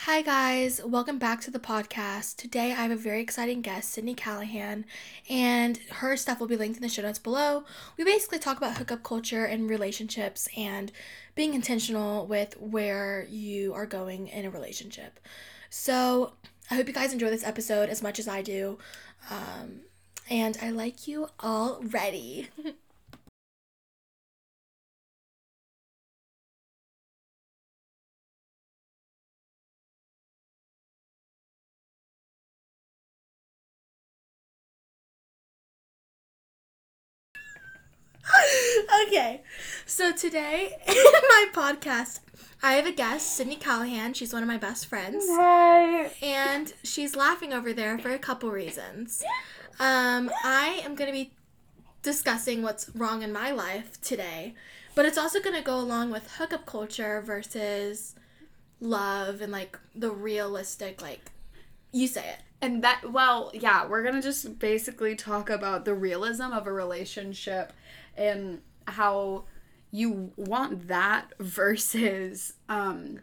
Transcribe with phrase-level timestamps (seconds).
[0.00, 0.80] Hi, guys.
[0.84, 2.36] Welcome back to the podcast.
[2.36, 4.84] Today, I have a very exciting guest, Sydney Callahan,
[5.28, 7.64] and her stuff will be linked in the show notes below.
[7.96, 10.92] We basically talk about hookup culture and relationships and
[11.34, 15.18] being intentional with where you are going in a relationship.
[15.70, 16.34] So,
[16.70, 18.78] I hope you guys enjoy this episode as much as I do.
[19.30, 19.80] Um,
[20.28, 22.48] and I like you already.
[39.06, 39.42] okay,
[39.84, 40.94] so today in
[41.28, 42.20] my podcast,
[42.62, 44.14] I have a guest, Sydney Callahan.
[44.14, 45.26] She's one of my best friends.
[45.26, 46.10] Hey.
[46.22, 49.22] And she's laughing over there for a couple reasons.
[49.78, 51.32] Um, I am going to be
[52.02, 54.54] discussing what's wrong in my life today,
[54.94, 58.14] but it's also going to go along with hookup culture versus
[58.80, 61.30] love and like the realistic, like,
[61.92, 62.38] you say it.
[62.60, 67.72] And that, well, yeah, we're gonna just basically talk about the realism of a relationship
[68.16, 69.44] and how
[69.90, 73.20] you want that versus um,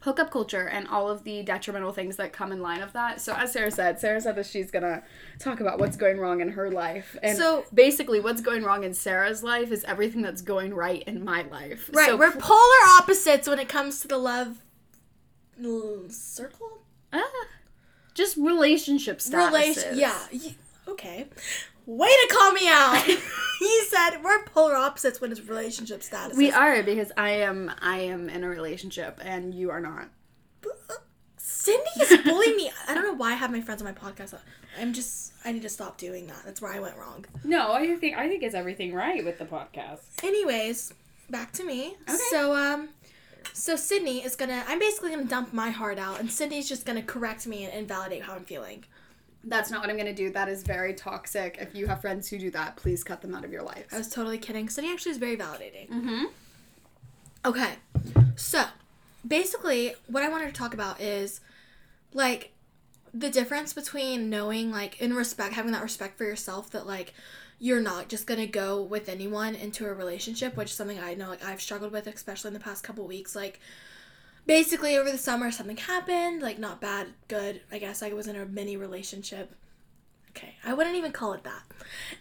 [0.00, 3.20] hookup culture and all of the detrimental things that come in line of that.
[3.20, 5.02] So, as Sarah said, Sarah said that she's gonna
[5.40, 7.16] talk about what's going wrong in her life.
[7.22, 11.24] And So- basically, what's going wrong in Sarah's life is everything that's going right in
[11.24, 11.90] my life.
[11.92, 14.62] Right, So we're pl- polar opposites when it comes to the love
[16.08, 16.78] circle?
[17.12, 17.24] ah,
[18.14, 19.20] just relationship.
[19.32, 20.18] Relation, yeah.
[20.86, 21.26] Okay.
[21.88, 23.02] Way to call me out.
[23.58, 26.36] he said we're polar opposites when it's relationship status.
[26.36, 30.10] We are because I am I am in a relationship and you are not.
[31.38, 32.70] Cindy is bullying me.
[32.86, 34.34] I don't know why I have my friends on my podcast.
[34.78, 35.32] I'm just.
[35.46, 36.42] I need to stop doing that.
[36.44, 37.24] That's where I went wrong.
[37.42, 40.22] No, I think I think it's everything right with the podcast.
[40.22, 40.92] Anyways,
[41.30, 41.96] back to me.
[42.06, 42.18] Okay.
[42.30, 42.90] So um,
[43.54, 44.62] so Sydney is gonna.
[44.68, 47.88] I'm basically gonna dump my heart out, and Sydney's just gonna correct me and, and
[47.88, 48.84] validate how I'm feeling.
[49.44, 50.30] That's not what I'm gonna do.
[50.30, 51.58] That is very toxic.
[51.60, 53.86] If you have friends who do that, please cut them out of your life.
[53.92, 54.68] I was totally kidding.
[54.68, 55.88] Sydney actually is very validating.
[55.88, 56.24] Mm-hmm.
[57.44, 57.74] Okay.
[58.36, 58.64] So,
[59.26, 61.40] basically, what I wanted to talk about is
[62.12, 62.52] like
[63.14, 67.14] the difference between knowing, like, in respect, having that respect for yourself that, like,
[67.58, 71.28] you're not just gonna go with anyone into a relationship, which is something I know,
[71.28, 73.34] like, I've struggled with, especially in the past couple weeks.
[73.34, 73.60] Like,
[74.48, 77.60] basically, over the summer, something happened, like, not bad, good.
[77.70, 79.54] I guess I was in a mini relationship.
[80.30, 81.62] Okay, I wouldn't even call it that.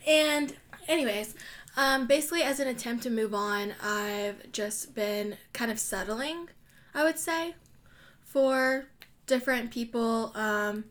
[0.05, 0.55] And,
[0.87, 1.33] anyways,
[1.75, 6.49] um, basically, as an attempt to move on, I've just been kind of settling,
[6.93, 7.55] I would say,
[8.23, 8.85] for
[9.25, 10.31] different people.
[10.35, 10.83] Um,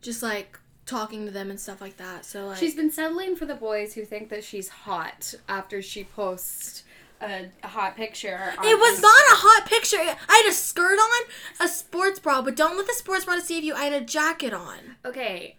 [0.00, 2.24] just like talking to them and stuff like that.
[2.24, 6.04] So like, She's been settling for the boys who think that she's hot after she
[6.04, 6.84] posts
[7.20, 8.52] a, a hot picture.
[8.62, 9.96] it was not a hot picture.
[9.98, 11.26] I had a skirt on,
[11.60, 13.74] a sports bra, but don't let the sports bra deceive you.
[13.74, 14.96] I had a jacket on.
[15.04, 15.56] Okay,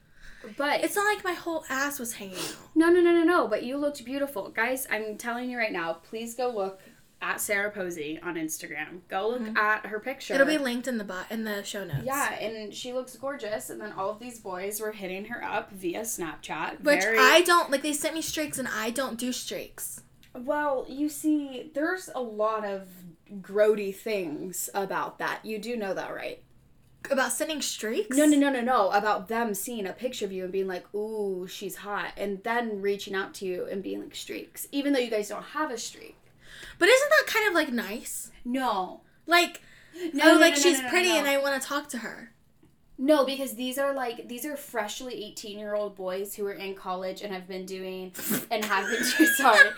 [0.57, 2.55] but It's not like my whole ass was hanging out.
[2.75, 3.47] No, no, no, no, no.
[3.47, 4.87] But you looked beautiful, guys.
[4.89, 5.93] I'm telling you right now.
[5.93, 6.79] Please go look
[7.21, 9.01] at Sarah Posey on Instagram.
[9.09, 10.33] Go look at her picture.
[10.33, 10.41] Mm-hmm.
[10.41, 12.03] It'll be linked in the bu- in the show notes.
[12.05, 13.69] Yeah, and she looks gorgeous.
[13.69, 16.81] And then all of these boys were hitting her up via Snapchat.
[16.81, 17.81] Which Very- I don't like.
[17.81, 20.03] They sent me streaks, and I don't do streaks.
[20.33, 22.87] Well, you see, there's a lot of
[23.41, 25.43] grody things about that.
[25.43, 26.41] You do know that, right?
[27.09, 28.17] About sending streaks?
[28.17, 28.89] No, no, no, no, no.
[28.91, 32.81] About them seeing a picture of you and being like, "Ooh, she's hot," and then
[32.81, 35.77] reaching out to you and being like streaks, even though you guys don't have a
[35.77, 36.17] streak.
[36.77, 38.31] But isn't that kind of like nice?
[38.43, 39.61] No, Like,
[40.13, 42.33] No, oh, no, like no, no, she's pretty and I want to talk to her.
[43.01, 46.75] No, because these are like these are freshly eighteen year old boys who are in
[46.75, 48.11] college and have been doing
[48.51, 49.69] and have been doing sorry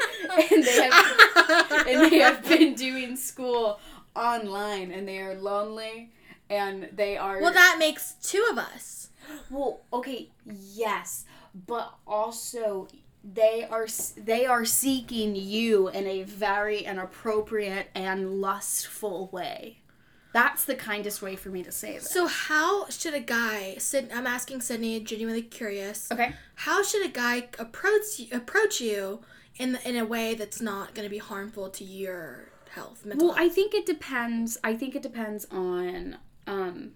[0.52, 3.80] and they have and they have been doing school
[4.16, 6.10] online and they are lonely
[6.50, 9.10] and they are Well, that makes two of us.
[9.52, 11.26] well okay yes
[11.68, 12.88] but also
[13.24, 13.88] they are
[14.18, 19.78] they are seeking you in a very inappropriate and lustful way.
[20.33, 22.10] That's the kindest way for me to say this.
[22.10, 23.75] So how should a guy?
[23.78, 26.12] Sid, I'm asking Sydney, genuinely curious.
[26.12, 26.33] okay.
[26.56, 29.22] How should a guy approach you, approach you
[29.57, 33.01] in in a way that's not going to be harmful to your health?
[33.06, 34.57] Well, I think it depends.
[34.63, 36.18] I think it depends on
[36.48, 36.94] um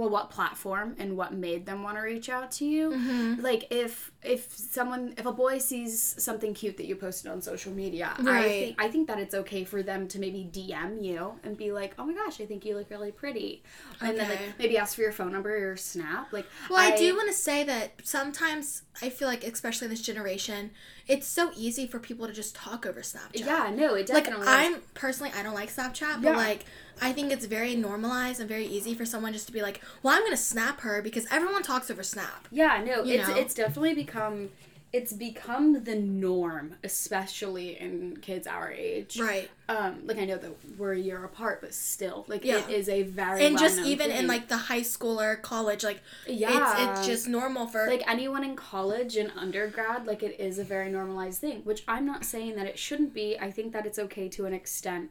[0.00, 2.90] well what platform and what made them want to reach out to you.
[2.90, 3.42] Mhm.
[3.42, 7.72] Like if if someone if a boy sees something cute that you posted on social
[7.72, 8.50] media i Right.
[8.60, 11.94] think i think that it's okay for them to maybe dm you and be like
[11.98, 13.62] oh my gosh i think you look really pretty
[14.02, 16.94] and then like maybe ask for your phone number or your snap like Well, I,
[16.98, 20.72] do want to say that sometimes I feel like, especially in this generation,
[21.08, 23.46] it's so easy for people to just talk over Snapchat.
[23.46, 24.52] yeah no it Like definitely is.
[24.52, 26.36] I'm personally, I don't like Snapchat, but Yeah.
[26.36, 26.66] like
[27.00, 30.14] I think it's very normalized and very easy for someone just to be like, "Well,
[30.16, 33.36] I'm gonna snap her because everyone talks over Snap." Yeah, no, You it's know?
[33.36, 34.50] it's definitely become
[34.92, 39.20] it's become the norm, especially in kids our age.
[39.20, 39.48] Right.
[39.68, 42.56] Um, like I know that we're a year apart, but still, like Yeah.
[42.58, 46.02] it is a very And just even in like the high school or college, like
[46.26, 50.58] yeah, it's it's just normal for like anyone in college and undergrad, like it is
[50.58, 51.60] a very normalized thing.
[51.62, 53.38] Which I'm not saying that it shouldn't be.
[53.38, 55.10] I think that it's okay to an extent,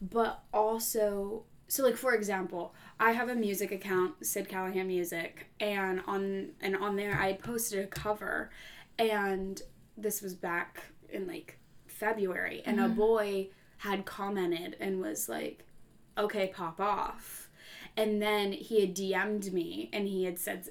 [0.00, 1.44] but also.
[1.68, 6.76] So like for example, I have a music account, Sid Callahan Music, and on and
[6.76, 8.50] on there I posted a cover
[8.98, 9.60] and
[9.96, 12.94] this was back in like February and a mm-hmm.
[12.94, 13.48] boy
[13.78, 15.64] had commented and was like,
[16.16, 17.48] "Okay, pop off."
[17.96, 20.68] And then he had DM'd me and he had said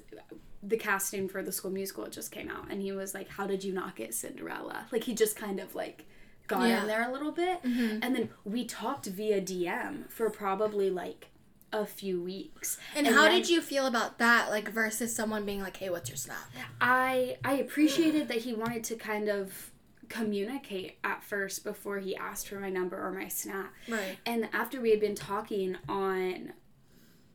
[0.62, 3.64] the casting for the school musical just came out and he was like, "How did
[3.64, 6.06] you not get Cinderella?" Like he just kind of like
[6.46, 6.82] got Yeah.
[6.82, 7.62] in there a little bit.
[7.62, 7.98] Mm-hmm.
[8.02, 11.28] And then we talked via DM for probably like
[11.72, 12.78] a few weeks.
[12.94, 16.08] And, how then- did you feel about that like versus someone being like, "Hey, what's
[16.08, 16.38] your Snap?"
[16.80, 19.70] I I appreciated that he wanted to kind of
[20.08, 23.72] communicate at first before he asked for my number or my snap.
[23.88, 24.16] Right.
[24.24, 26.52] And after we had been talking on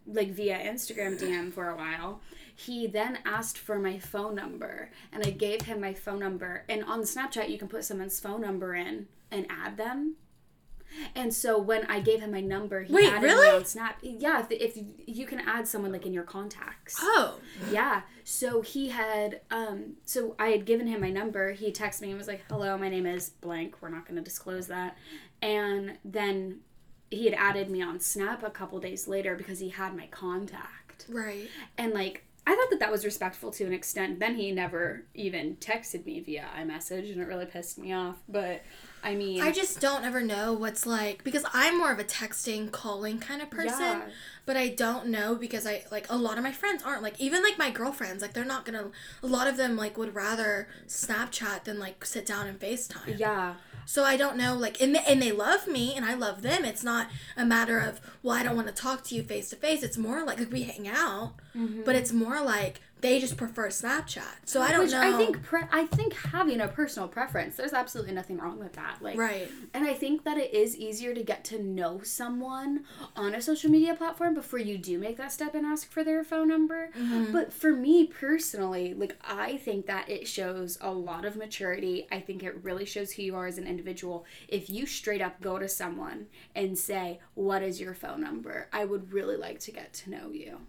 [0.08, 2.22] like via Instagram DM for a while,
[2.66, 6.84] he then asked for my phone number and I gave him my phone number and
[6.84, 10.16] on Snapchat you can put someone's phone number in and add them.
[11.16, 13.48] And so when I gave him my number, he Wait, added really?
[13.48, 13.98] me on Snap.
[14.02, 16.98] Yeah, if, if you can add someone like in your contacts.
[17.00, 17.40] Oh.
[17.72, 18.02] Yeah.
[18.26, 21.54] So he had um so I had given him my number.
[21.54, 23.76] He texted me and was like, "Hello, my name is blank.
[23.82, 24.98] We're not going to disclose that."
[25.42, 26.60] And then
[27.10, 31.06] he had added me on Snap a couple days later because he had my contact.
[31.10, 31.48] Right.
[31.78, 34.20] And like I thought that that was respectful to an extent.
[34.20, 38.18] Then he never even texted me via iMessage and it really pissed me off.
[38.28, 38.64] But
[39.04, 42.72] I mean, I just don't ever know what's like because I'm more of a texting,
[42.72, 43.80] calling kind of person.
[43.80, 44.02] Yeah.
[44.46, 47.44] But I don't know because I like a lot of my friends aren't like even
[47.44, 48.90] like my girlfriends like they're not gonna
[49.22, 53.20] a lot of them like would rather Snapchat than like sit down and FaceTime.
[53.20, 53.54] yeah.
[53.92, 56.64] So I don't know like and they, and they love me and I love them.
[56.64, 59.58] It's not a matter of well I don't want to talk to you face to
[59.58, 59.84] face.
[59.84, 61.82] It's more like, like we hang out, mm-hmm.
[61.84, 64.22] but it's more like they just prefer Snapchat.
[64.46, 65.02] So I don't Which know.
[65.02, 68.98] I think pre- I think having a personal preference, there's absolutely nothing wrong with that.
[69.02, 69.50] Like right.
[69.74, 73.70] And I think that it is easier to get to know someone on a social
[73.72, 76.90] media platform before you do make that step and ask for their phone number.
[76.98, 77.32] Mm-hmm.
[77.32, 82.08] But for me personally, like I think that it shows a lot of maturity.
[82.12, 84.26] I think it really shows who you are as an individual.
[84.48, 88.86] If you straight up go to someone and say, "What is your phone number?" I
[88.86, 90.60] would really like to get to know you.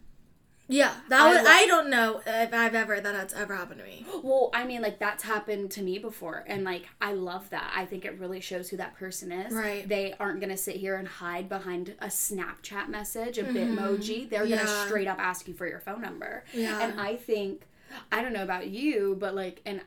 [0.73, 3.87] Yeah, that I was, I don't know if I've ever that has ever happened to
[3.87, 4.07] me.
[4.23, 7.73] Well, I mean, like that's happened to me before, and like I love that.
[7.75, 9.53] I think it really shows who that person is.
[9.53, 9.87] Right.
[9.89, 14.29] They aren't gonna sit here and hide behind a Snapchat message, a Bitmoji.
[14.31, 14.87] They're gonna Mm-hmm.
[14.87, 16.45] Straight up ask you for your phone number.
[16.53, 16.81] Yeah.
[16.81, 17.67] And I think,
[18.11, 19.81] I don't know about you, but like, and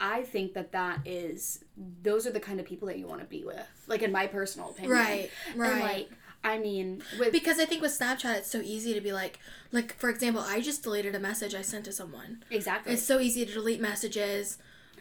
[0.00, 1.64] I think that that is
[2.02, 3.66] those are the kind of people that you want to be with.
[3.86, 4.92] Like in my personal opinion.
[4.92, 5.70] Right, right.
[5.72, 6.10] And like,
[6.44, 9.38] I mean, with Because I think with Snapchat, it's so easy to be like,
[9.72, 12.44] like for example, I just deleted a message I sent to someone.
[12.50, 12.92] exactly.
[12.92, 14.58] It's so easy to delete messages,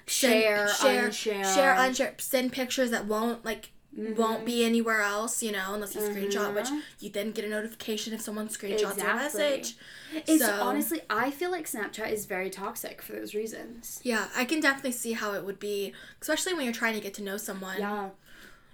[0.07, 4.67] share, send, unshare, share, unshare, send pictures that won't like won't be mm-hmm.
[4.67, 6.79] anywhere else, you know, unless you screenshot, which mm-hmm.
[6.99, 9.75] you then get a notification if someone screenshots your message.
[10.13, 13.99] It's So- honestly, I feel like Snapchat is very toxic for those reasons.
[14.03, 17.15] Yeah, I can definitely see how it would be, especially when you're trying to get
[17.15, 17.79] to know someone.
[17.79, 18.09] Yeah.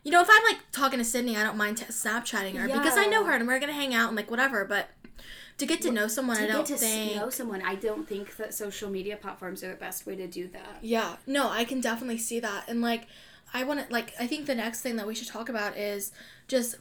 [0.04, 2.98] You know, if I'm like talking to Sydney, I don't mind t- Snapchatting her because
[2.98, 4.66] I know her and we're gonna hang out and like whatever.
[4.66, 4.90] But
[5.58, 7.16] to get to know someone, To I don't get to think.
[7.16, 10.48] know someone, I don't think that social media platforms are the best way to do
[10.50, 10.80] that.
[10.82, 12.68] Yeah, no, I can definitely see that.
[12.68, 13.08] And like,
[13.54, 16.12] I want to, like, I think the next thing that we should talk about is
[16.48, 16.76] just,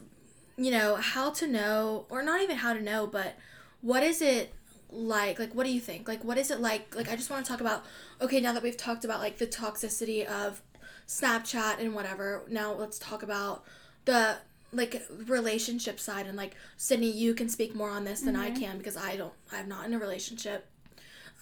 [0.57, 3.35] you know, how to know, or not even how to know, but
[3.81, 4.51] what is it
[4.89, 5.37] like?
[5.37, 6.07] Like, what do you think?
[6.07, 6.95] Like, what is it like?
[6.95, 7.85] Like, I just want to talk about,
[8.21, 10.61] okay, now that we've talked about like the toxicity of
[11.07, 13.63] Snapchat and whatever, now let's talk about
[14.05, 14.37] the
[14.71, 18.77] like relationship side and like Sydney you can speak more on this than I can
[18.79, 20.67] because I don't I'm not in a relationship.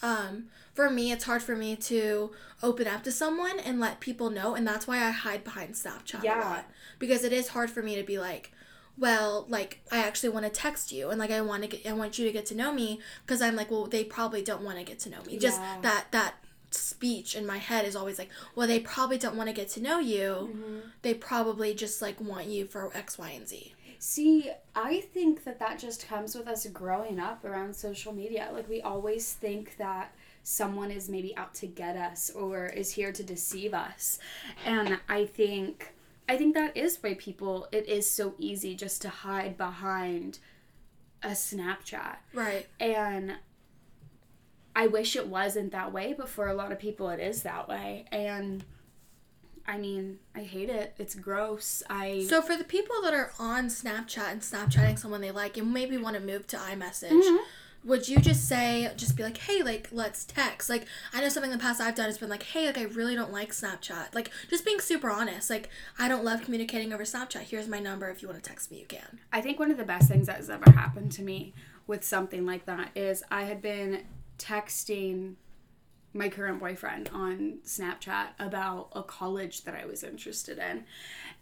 [0.03, 2.31] Um, for me, it's hard for me to
[2.63, 6.23] open up to someone and let people know, and that's why I hide behind Snapchat
[6.23, 6.65] a lot
[6.97, 8.51] because it is hard for me to be like,
[8.97, 11.93] well, like I actually want to text you and like I want to get I
[11.93, 14.77] want you to get to know me because I'm like, well, they probably don't want
[14.77, 15.37] to get to know me.
[15.37, 16.35] Just that that
[16.71, 19.81] speech in my head is always like, well, they probably don't want to get to
[19.81, 20.49] know you.
[20.51, 20.79] Mm-hmm.
[21.01, 23.73] They probably just like want you for X, Y, and Z.
[23.99, 28.49] See, I think that that just comes with us growing up around social media.
[28.51, 33.11] Like, we always think that someone is maybe out to get us or is here
[33.11, 34.17] to deceive us.
[34.65, 35.93] And I think.
[36.27, 40.39] I think that is why people it is so easy just to hide behind
[41.23, 42.17] a Snapchat.
[42.33, 42.67] Right.
[42.79, 43.35] And
[44.75, 47.67] I wish it wasn't that way, but for a lot of people it is that
[47.67, 48.05] way.
[48.11, 48.63] And
[49.67, 50.93] I mean, I hate it.
[50.97, 51.83] It's gross.
[51.89, 55.73] I So for the people that are on Snapchat and Snapchatting someone they like and
[55.73, 57.39] maybe want to move to iMessage, Mhm.
[57.83, 60.69] would you just say, just be like, hey, like, let's text?
[60.69, 62.83] Like, I know something in the past I've done has been like, hey, like, I
[62.83, 64.13] really don't like Snapchat.
[64.15, 65.49] Like, just being super honest.
[65.49, 67.41] Like, I don't love communicating over Snapchat.
[67.41, 68.09] Here's my number.
[68.09, 69.19] If you want to text me, you can.
[69.33, 71.53] I think one of the best things that has ever happened to me
[71.87, 74.05] with something like that is I had been
[74.41, 75.35] texting
[76.13, 80.83] my current boyfriend on Snapchat about a college that I was interested in.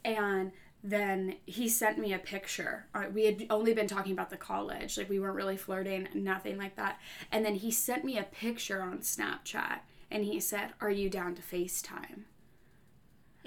[0.06, 0.52] And
[0.84, 2.86] then he sent me a picture.
[2.94, 6.58] Uh, We had only been talking about the college, like we weren't really flirting, nothing
[6.58, 7.00] like that.
[7.32, 9.80] And then he sent me a picture on Snapchat
[10.12, 12.24] and he said, Are you down to FaceTime?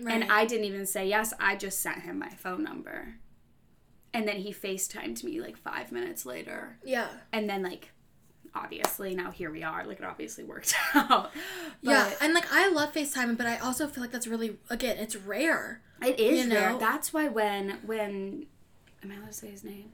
[0.01, 0.15] Right.
[0.15, 3.15] And I didn't even say yes, I just sent him my phone number.
[4.13, 6.77] And then he FaceTimed me like five minutes later.
[6.85, 7.09] yeah.
[7.33, 7.92] And then, like,
[8.55, 9.85] obviously, now here we are.
[9.85, 11.31] Like, it obviously worked out.
[11.81, 12.11] yeah.
[12.21, 15.81] And, like, I love FaceTime, but I also feel like that's really, again, it's rare.
[16.05, 16.71] it is You rare.
[16.73, 16.79] know?
[16.79, 18.47] That's why when, when,
[19.03, 19.91] am I allowed to say his name?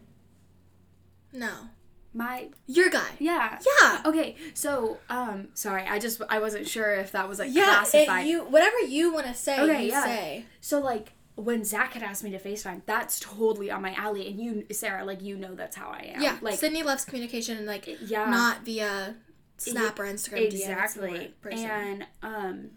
[1.33, 1.51] No.
[2.15, 3.11] My, Your guy.
[3.19, 3.59] yeah.
[3.83, 4.03] Yeah.
[4.07, 7.65] Okay, so, um, sorry, I just, I wasn't sure if that was, like, Yeah.
[7.67, 8.27] classified.
[8.27, 10.05] It, you, whatever you want to say, Okay, you yeah.
[10.05, 10.47] say.
[10.61, 14.41] So like when Zach had asked me to FaceTime, that's totally on my alley, and
[14.41, 16.23] you, Sarah, like you know that's how I am.
[16.23, 16.37] Yeah.
[16.41, 19.15] like Sydney loves communication and, like, yeah, not via
[19.57, 20.85] Snap or Instagram DM.
[20.85, 21.65] It's more exactly.
[21.65, 22.71] And um,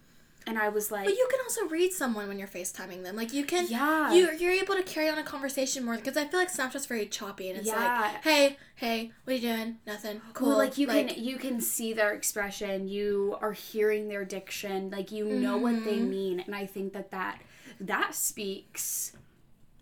[0.48, 3.16] and I was like, But you can also read someone when you're FaceTiming them.
[3.16, 6.26] Like you can, yeah, you you're able to carry on a conversation more because I
[6.26, 8.02] feel like Snapchat's very choppy and it's Yeah.
[8.14, 9.78] like, hey, hey, what are you doing?
[9.86, 10.20] Nothing.
[10.34, 10.50] Cool.
[10.50, 15.12] Well, like you can you can see their expression, you are hearing their diction, like
[15.12, 16.10] you know what they Mhm.
[16.10, 17.40] mean, and I think that that
[17.82, 19.14] that speaks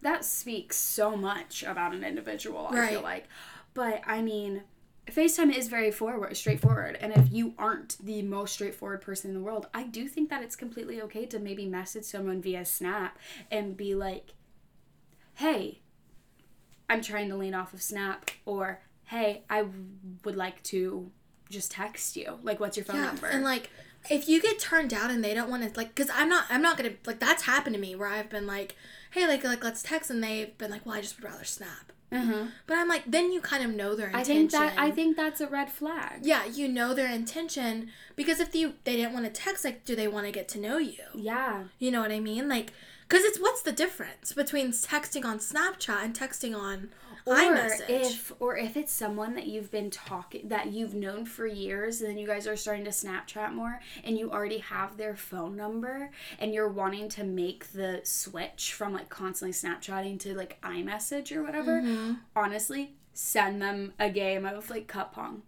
[0.01, 2.68] that speaks so much about an individual.
[2.72, 3.27] I feel like,
[3.74, 4.63] but I mean.
[5.08, 9.41] FaceTime is very forward, straightforward, and if you aren't the most straightforward person in the
[9.41, 13.18] world, I do think that it's completely okay to maybe message someone via Snap
[13.50, 14.36] and be like,
[15.34, 15.82] "Hey,
[16.88, 19.65] I'm trying to lean off of Snap," or "Hey, I
[20.24, 21.10] would like to
[21.50, 22.38] just text you.
[22.44, 23.72] Like, what's your phone yeah, number?" and like
[24.10, 26.62] if you get turned down and they don't want to like, because I'm not, I'm
[26.62, 28.75] not gonna like that's happened to me where I've been like,
[29.12, 31.91] hey, like like let's text, and they've been like, well, I just would rather Snap.
[32.12, 32.51] Mhm.
[32.65, 35.41] But I'm like, then you kind of know their I think that I think that's
[35.41, 36.22] a red flag.
[36.24, 39.96] Yeah, you know their intention because if you they didn't want to text, like, do
[39.96, 41.03] they want to get to know you?
[41.13, 41.65] Yeah.
[41.77, 42.50] You know what I mean?
[42.50, 42.74] Like,
[43.08, 46.89] because it's what's the difference between texting on Snapchat and texting on
[47.25, 47.89] Or iMessage?
[47.89, 52.09] if or if it's someone that you've been talking that you've known for years and
[52.09, 56.11] then you guys are starting to Snapchat more and you already have their phone number
[56.39, 61.43] and you're wanting to make the switch from like constantly Snapchatting to like iMessage or
[61.43, 62.19] whatever, Mhm.
[62.35, 65.43] honestly, send them a game of like cup pong.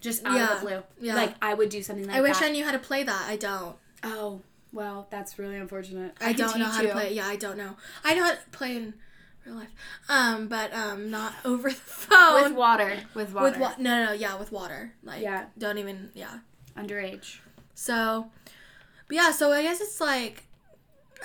[0.00, 0.82] Just out Yeah, of the blue.
[1.00, 1.14] yeah.
[1.14, 2.18] Like I would do something like that.
[2.18, 2.42] I wish.
[2.42, 3.26] I knew how to play that.
[3.28, 3.76] I don't.
[4.02, 4.40] Oh,
[4.72, 6.16] well, that's really unfortunate.
[6.20, 6.88] I, can don't know how you.
[6.88, 7.12] to play.
[7.14, 7.76] Yeah, I don't know.
[8.02, 8.94] I know how to play in
[9.44, 9.70] real life,
[10.08, 12.42] um, but um, not over the phone.
[12.44, 12.98] with water.
[13.14, 13.50] With water.
[13.50, 14.92] With wa- no, no, no, yeah, with water.
[15.02, 15.46] Like, Yeah.
[15.58, 16.38] don't even, yeah.
[16.76, 17.38] Underage.
[17.74, 18.30] So,
[19.08, 20.44] but yeah, so I guess it's like,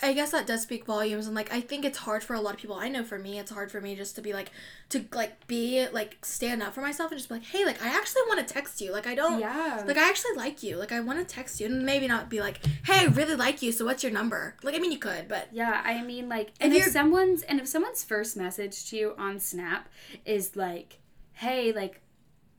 [0.04, 2.54] I guess that does speak volumes, and like I think it's hard for a lot
[2.54, 2.76] of people.
[2.76, 4.52] I know for me, it's hard for me just to be like,
[4.90, 7.88] to like be like stand up for myself and just be like, hey, like I
[7.88, 8.92] actually want to text you.
[8.92, 9.84] Like I don't, Yeah.
[9.86, 10.78] like I actually like you.
[10.78, 13.62] Like I want to text you, and maybe not be like, hey, I really like
[13.62, 13.72] you.
[13.72, 14.56] So what's your number?
[14.64, 17.60] Like I mean, you could, but Yeah, I mean like and If if, someone's and
[17.60, 19.90] if someone's first message to you on Snap
[20.26, 21.00] is like,
[21.34, 22.02] "Hey, like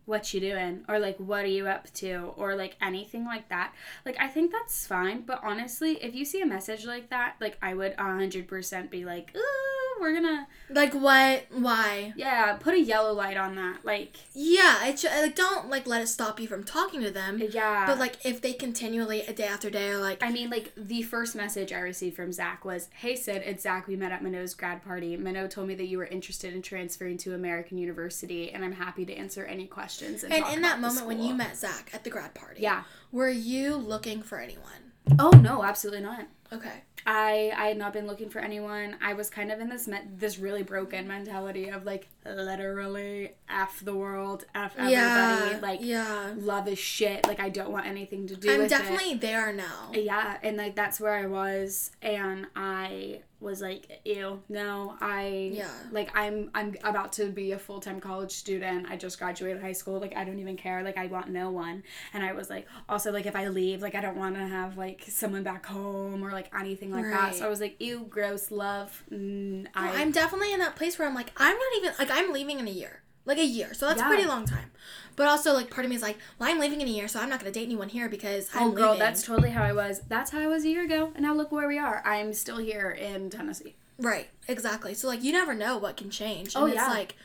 [0.09, 3.73] what you doing?" or like "What are you up to?" or like anything like that.
[4.05, 7.59] Like I think that's fine, but honestly, if you see a message like that, like
[7.63, 11.47] I would 100% be like, "Ooh, we're to like what?
[11.51, 12.13] Why?
[12.17, 16.03] yeah, put a yellow light on that." Like Yeah, it should, like don't like let
[16.03, 17.41] it stop you from talking to them.
[17.51, 17.87] yeah.
[17.87, 21.35] But like if they continually day after day are like, I mean, like the first
[21.35, 23.87] message I received from Zach was, "Hey Sid, it's Zach.
[23.87, 25.17] We met at Minot's grad party.
[25.17, 29.05] Minot told me that you were interested in transferring to American University, and I'm happy
[29.07, 32.11] to answer any questions." And, and in that moment when you met Zach at the
[32.11, 32.85] grad party, yeah.
[33.13, 34.93] were you looking for anyone?
[35.19, 36.27] Oh no, absolutely not.
[36.53, 36.83] Okay.
[37.07, 38.97] I I had not been looking for anyone.
[39.03, 43.81] I was kind of in this me- this really broken mentality of like literally f
[43.85, 44.93] the world, f everybody.
[44.93, 45.59] Yeah.
[45.63, 46.35] Like yeah.
[46.37, 47.27] love is shit.
[47.27, 49.91] Like I don't want anything to do I'm definitely there now.
[49.93, 55.69] Yeah, and like that's where I was, and I was like, ew, no, I Yeah.
[55.93, 58.87] like I'm I'm about to be a full time college student.
[58.91, 60.01] I just graduated high school.
[60.01, 60.83] Like I don't even care.
[60.83, 61.85] Like I want no one.
[62.13, 64.77] And I was like, also like if I leave, like I don't want to have
[64.77, 67.35] like someone back home or like anything like that.
[67.37, 69.05] So I was like, ew, gross, love.
[69.11, 72.33] Mm, I I'm definitely in that place where I'm like, I'm not even like I'm
[72.33, 73.03] leaving in a year.
[73.25, 73.75] Like a year.
[73.75, 74.07] So that's Yeah.
[74.07, 74.71] a pretty long time.
[75.15, 77.21] But also like part of me is like, well, I'm leaving in a year, so
[77.21, 79.01] I'm not gonna date anyone here because I'm Oh, girl, leaving.
[79.01, 80.01] that's totally how I was.
[80.09, 82.01] That's how I was a year ago, and now look where we are.
[82.07, 83.75] I'm still here in Tennessee.
[83.99, 84.95] Right, exactly.
[84.95, 86.55] So like you never know what can change.
[86.55, 86.89] And Oh, it's yeah.
[86.89, 87.17] like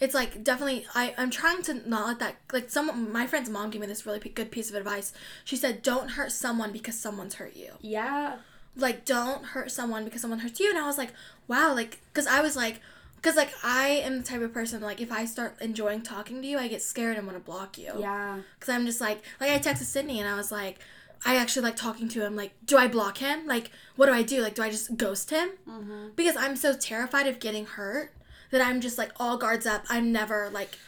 [0.00, 3.70] it's like definitely I, I'm trying to not let that like some my friend's mom
[3.70, 5.12] gave me this really p- good piece of advice.
[5.44, 7.72] She said, Don't hurt someone because someone's hurt you.
[7.82, 8.38] Yeah.
[8.76, 10.68] Like don't hurt someone because someone hurts you.
[10.70, 11.12] And I was like,
[11.48, 12.80] wow, like because I was like
[13.16, 16.46] because like I am the type of person like if I start enjoying talking to
[16.48, 17.92] you, I get scared and want to block you.
[17.98, 18.38] Yeah.
[18.58, 20.78] Because I'm just like, like I texted Sydney and I was like,
[21.24, 22.36] I actually like talking to him.
[22.36, 23.46] Like, do I block him?
[23.46, 24.42] Like, what do I do?
[24.42, 25.50] Like, do I just ghost him?
[25.68, 26.08] Mm-hmm.
[26.14, 28.12] Because I'm so terrified of getting hurt
[28.50, 29.84] that I'm just like all guards up.
[29.88, 30.78] I'm never like,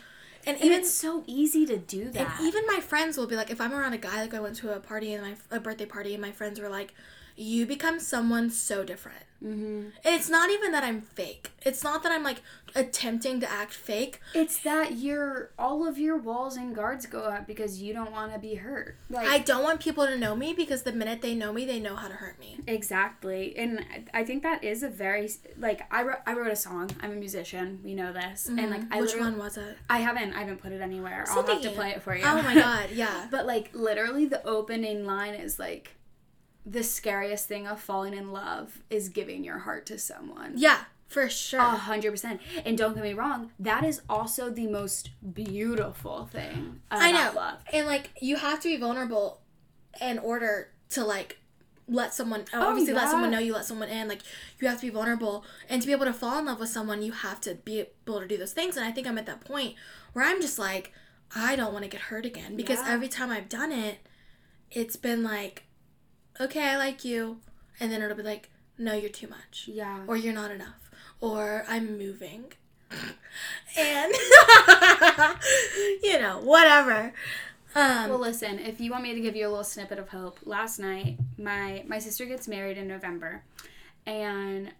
[0.46, 2.40] and And even it's so easy to do and that.
[2.42, 4.74] even my friends will be like, if I'm around a guy, like I went to
[4.76, 6.94] a party and my a birthday party, and my friends were like,
[7.38, 9.24] you become someone so different.
[9.42, 9.90] mm-hmm.
[10.04, 11.50] It's not even that I'm fake.
[11.64, 12.42] It's not that I'm like
[12.74, 14.20] attempting to act fake.
[14.34, 18.32] It's that your all of your walls and guards go up because you don't want
[18.32, 18.96] to be hurt.
[19.08, 21.78] Like I don't want people to know me because the minute they know me, they
[21.80, 22.58] know how to hurt me.
[22.66, 26.90] exactly, and I think that is a very like I wrote I wrote a song.
[27.00, 27.80] I'm a musician.
[27.84, 29.00] We know this, and like I Mm-hmm.
[29.02, 29.76] Which one was it?
[29.88, 31.24] I haven't I haven't put it anywhere.
[31.28, 32.24] I'll have to play it for you.
[32.24, 33.28] Oh my god, yeah.
[33.30, 35.94] But like literally the opening line is like
[36.70, 40.52] the scariest thing of falling in love is giving your heart to someone.
[40.56, 41.60] Yeah, for sure.
[41.60, 42.40] A hundred percent.
[42.66, 47.32] And don't get me wrong, that is also the most beautiful thing about I know.
[47.34, 47.58] love.
[47.72, 49.40] And like you have to be vulnerable
[50.00, 51.38] in order to like
[51.90, 54.08] let someone Oh, obviously let someone know you let someone in.
[54.08, 54.20] Like
[54.60, 57.00] you have to be vulnerable and to be able to fall in love with someone
[57.00, 58.76] you have to be able to do those things.
[58.76, 59.74] And I think I'm at that point
[60.12, 60.92] where I'm just like,
[61.34, 62.56] I don't want to get hurt again.
[62.56, 62.92] Because Yeah.
[62.92, 63.98] every time I've done it,
[64.70, 65.62] it's been like,
[66.40, 67.38] Okay, I like you.
[67.80, 69.68] And then it'll be like, No, you're too much.
[69.72, 70.00] Yeah.
[70.06, 70.90] or you're not enough.
[71.20, 72.52] Or i'm moving.
[73.76, 74.12] And
[76.02, 77.12] you know whatever.
[77.74, 78.58] Um Well, listen.
[78.58, 81.84] If you want me to give you a little snippet of hope, last night my
[81.86, 83.44] my sister gets married in November,
[84.06, 84.72] and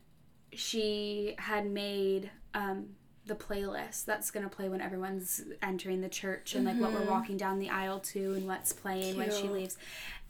[0.53, 2.89] she had made um,
[3.27, 7.37] the playlist that's gonna play when everyone's entering the church and like what we're walking
[7.37, 9.77] down the aisle to and what's playing when she leaves,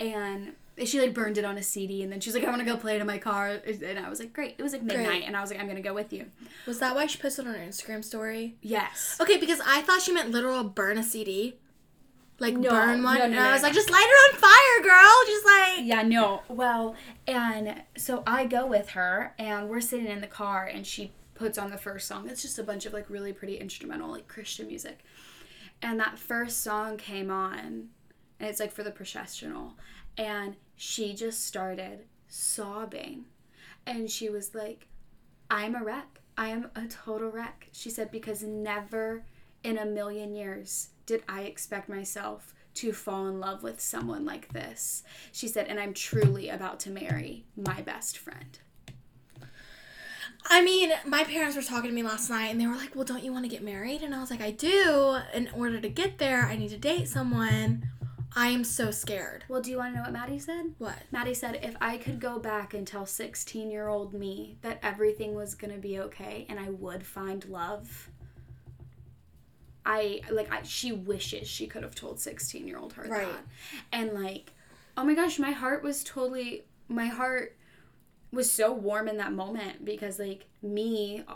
[0.01, 0.53] and
[0.87, 2.77] she like burned it on a CD and then she's like I want to go
[2.77, 3.61] play it in my car.
[3.67, 4.55] And I was like great.
[4.59, 5.25] It was like midnight Great.
[5.25, 6.27] and I was like I'm gonna go with you.
[6.67, 8.57] Was that why she posted on her instagram story?
[8.63, 9.17] Yes.
[9.21, 11.59] Okay because i thought she meant literal burn a cd
[12.41, 13.19] like No, burn one?
[13.19, 15.13] No, no, and i was like just light it on fire girl.
[15.27, 16.43] Just like Yeah, no.
[16.49, 16.95] Well,
[17.27, 21.59] and so I go with her, and we're sitting in the car, and she puts
[21.59, 22.29] on the first song.
[22.29, 25.01] It's just a bunch of like really pretty instrumental, like Christian music.
[25.83, 27.59] And that first song came on,
[28.41, 29.75] and it's like for the processional,
[30.19, 33.25] and she just started sobbing.
[33.87, 34.89] And she was like,
[35.51, 36.21] I'm a wreck.
[36.37, 37.69] I am a total wreck.
[37.73, 39.25] She said, because never
[39.65, 44.53] in a million years did I expect myself to fall in love with someone like
[44.53, 45.03] this.
[45.33, 48.59] She said, and I'm truly about to marry my best friend.
[50.51, 53.05] I mean, my parents were talking to me last night and they were like, Well,
[53.05, 54.03] don't you want to get married?
[54.03, 55.19] And I was like, I do.
[55.35, 57.91] In order to get there, I need to date someone.
[58.37, 59.45] I am so scared.
[59.49, 60.75] Well, do you want to know what Maddie said?
[60.79, 60.97] What?
[61.11, 65.35] Maddie said, if I could go back and tell 16 year old me that everything
[65.35, 68.11] was going to be okay and I would find love,
[69.85, 73.27] I, like, I, she wishes she could have told 16 year old her Right.
[73.27, 73.45] that.
[73.93, 74.53] And, like,
[74.97, 77.57] oh my gosh, my heart was totally, my heart
[78.31, 81.35] was so warm in that moment because, like, me uh,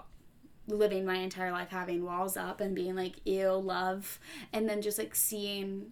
[0.69, 4.21] living my entire life having walls up and being like, ew, love,
[4.53, 5.87] and then just, like, seeing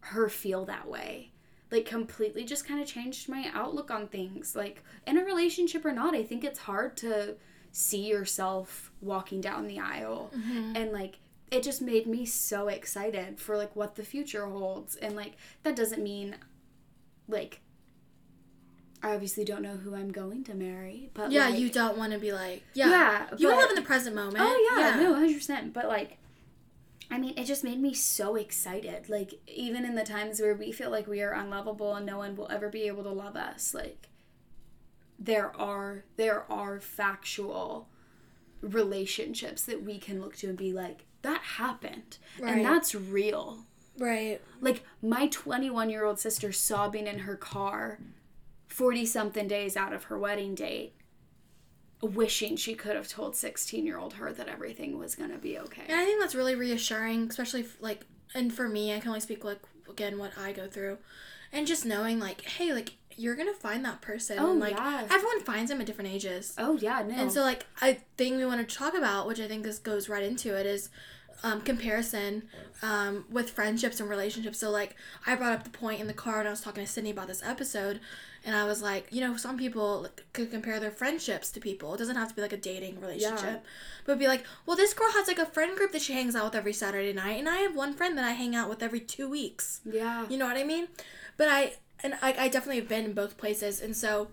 [0.00, 1.32] her feel that way.
[1.70, 4.56] Like completely just kind of changed my outlook on things.
[4.56, 7.36] Like in a relationship or not i think it's hard to
[7.70, 10.32] see yourself walking down the aisle.
[10.36, 10.76] Mm-hmm.
[10.76, 11.18] And like
[11.50, 14.96] it just made me so excited for like what the future holds.
[14.96, 16.36] And like that doesn't mean
[17.28, 17.60] like
[19.02, 22.12] i obviously don't know who i'm going to marry but Yeah, like, you don't want
[22.12, 22.88] to be like, yeah.
[22.88, 24.38] Yeah, you want to live in the present moment.
[24.40, 25.72] Oh yeah, no, hundred percent.
[25.72, 26.18] But like,
[27.10, 29.08] I mean, it just made me so excited.
[29.08, 32.36] Like, even in the times where we feel like we are unlovable and no one
[32.36, 34.08] will ever be able to love us, like,
[35.18, 37.88] there are there are factual
[38.60, 42.56] relationships that we can look to and be like that happened Right.
[42.58, 43.64] and that's real
[43.98, 44.40] Right.
[44.60, 47.98] like my 21 year old sister sobbing in her car
[48.68, 50.94] 40 something days out of her wedding date
[52.00, 55.58] wishing she could have told 16 year old her that everything was going to be
[55.58, 59.08] okay And I think that's really reassuring, especially if, like, and for me, I can
[59.08, 60.98] only speak like again what I go through,
[61.52, 64.38] and just knowing like, hey, like you're gonna find that person.
[64.38, 65.06] Oh, and, like yeah.
[65.10, 66.54] everyone finds them at different ages.
[66.56, 69.48] oh yeah no And so, like, a thing we want to talk about, which I
[69.48, 70.88] think this goes right into it, is
[71.42, 72.44] um, comparison
[72.82, 74.58] um, with friendships and relationships.
[74.58, 74.94] So, like,
[75.26, 77.26] I brought up the point in the car, and I was talking to Sydney about
[77.26, 78.00] this episode,
[78.44, 81.94] and I was like, you know, some people like, could compare their friendships to people.
[81.94, 83.64] It doesn't have to be like a dating relationship,
[84.06, 86.44] but be like, well, this girl has like a friend group that she hangs out
[86.44, 89.00] with every Saturday night, and I have one friend that I hang out with every
[89.00, 89.80] two weeks.
[89.84, 90.88] yeah You know what I mean?
[91.36, 94.28] But I and I, I definitely have been in both places, and so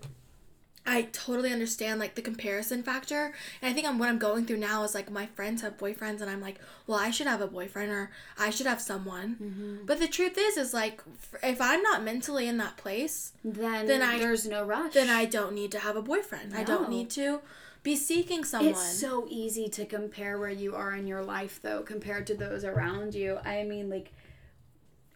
[0.86, 3.34] I totally understand like the comparison factor.
[3.60, 6.20] And I think I'm what I'm going through now is like my friends have boyfriends,
[6.20, 9.36] and I'm like, well, I should have a boyfriend or I should have someone.
[9.42, 9.86] Mm-hmm.
[9.86, 11.02] But the truth is, is like
[11.42, 15.24] if I'm not mentally in that place, then Then I- there's no rush then I
[15.24, 16.54] don't need to have a boyfriend.
[16.54, 17.40] I don't need to
[17.82, 18.70] be seeking someone.
[18.70, 22.64] It's so easy to compare where you are in your life, though, compared to those
[22.64, 23.38] around you.
[23.44, 24.12] I mean, like,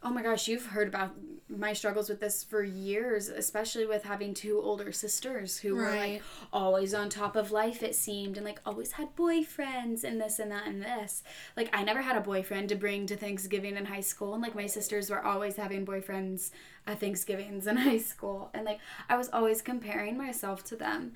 [0.03, 1.15] oh my gosh, you've heard about
[1.57, 6.23] my struggles with this for years, especially with having two older sisters who were like
[6.53, 10.53] always on top of life, it seemed, and like always had boyfriends and this and
[10.53, 11.23] that and this.
[11.57, 14.55] Like, I never had a boyfriend to bring to Thanksgiving in high school, and like
[14.55, 16.51] my sisters were always having boyfriends
[16.87, 21.15] at Thanksgivings in high school, and like I was always comparing myself to them.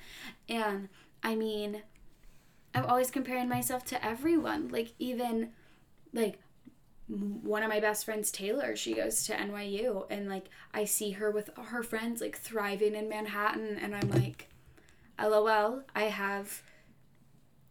[0.49, 0.89] And
[1.23, 1.83] I mean,
[2.75, 4.69] I'm always comparing myself to everyone.
[4.69, 5.51] Like even
[6.13, 6.39] like
[7.09, 11.31] one of my best friends Taylor, she goes to NYU and like I see her
[11.31, 14.49] with her friends like thriving in Manhattan and I'm like
[15.19, 16.63] LOL, I have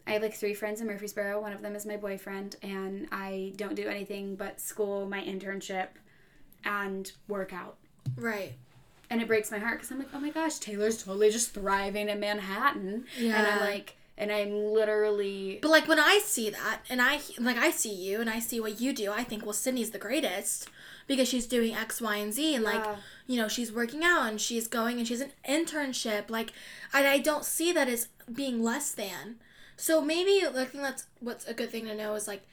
[0.05, 1.41] I have like three friends in Murfreesboro.
[1.41, 5.87] One of them is my boyfriend and I don't do anything but school, my internship
[6.65, 7.77] and work out.
[8.17, 8.53] right.
[9.09, 12.09] And it breaks my heart because I'm like, oh my gosh, Taylor's totally just thriving
[12.09, 13.05] in Manhattan.
[13.37, 17.57] And I'm like, and I'm literally But like when I see that, and I like
[17.57, 20.69] I see you, and I see what you do, I think well, Sydney's the greatest
[21.05, 22.83] because she's doing X, Y, and Z, and like
[23.27, 26.29] you know she's working out and she's going and she's an internship.
[26.29, 26.53] Like,
[26.93, 29.35] and I don't see that as being less than.
[29.75, 32.47] So maybe I think that's what's a good thing to know is like,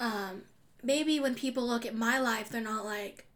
[0.00, 0.42] um,
[0.82, 3.26] maybe when people look at my life, they're not like,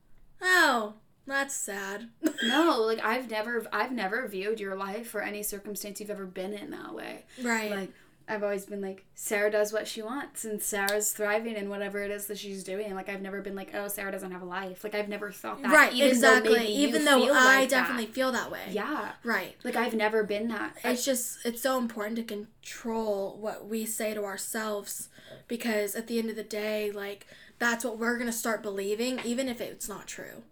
[0.42, 0.94] oh,
[1.26, 2.08] that's sad.
[2.44, 6.52] no, like I've never, I've never viewed your life or any circumstance you've ever been
[6.52, 7.24] in that way.
[7.42, 7.70] right.
[7.70, 7.92] Like
[8.28, 12.10] I've always been like, Sarah does what she wants, and Sarah's thriving in whatever it
[12.10, 12.92] is that she's doing.
[12.94, 14.82] Like I've never been like, oh, Sarah doesn't have a life.
[14.82, 15.72] Like I've never thought that.
[15.72, 15.92] right.
[15.92, 16.72] even though exactly.
[16.72, 17.82] you even though I like that.
[17.82, 18.62] definitely feel that way.
[18.70, 19.12] Yeah.
[19.22, 19.54] Right.
[19.62, 20.76] Like I've never been that.
[20.82, 25.08] it's just it's so important to control what we say to ourselves
[25.48, 27.26] because at the end of the day like
[27.58, 30.42] that's what we're going to start believing even if it's not true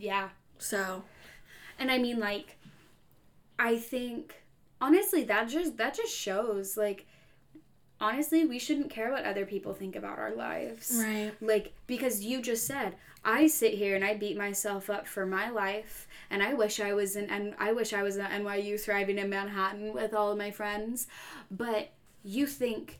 [0.00, 0.30] yeah.
[0.58, 1.02] so
[1.78, 2.56] And I mean like
[3.58, 4.42] I think
[4.80, 7.06] honestly that just that just shows like
[8.00, 10.92] honestly we shouldn't care what other people think about our lives.
[11.02, 15.26] right Like because you just said I sit here and I beat myself up for
[15.26, 18.80] my life and I wish I was in and I wish I was at NYU
[18.80, 21.06] thriving in Manhattan with all of my friends
[21.50, 21.90] but
[22.24, 22.98] you think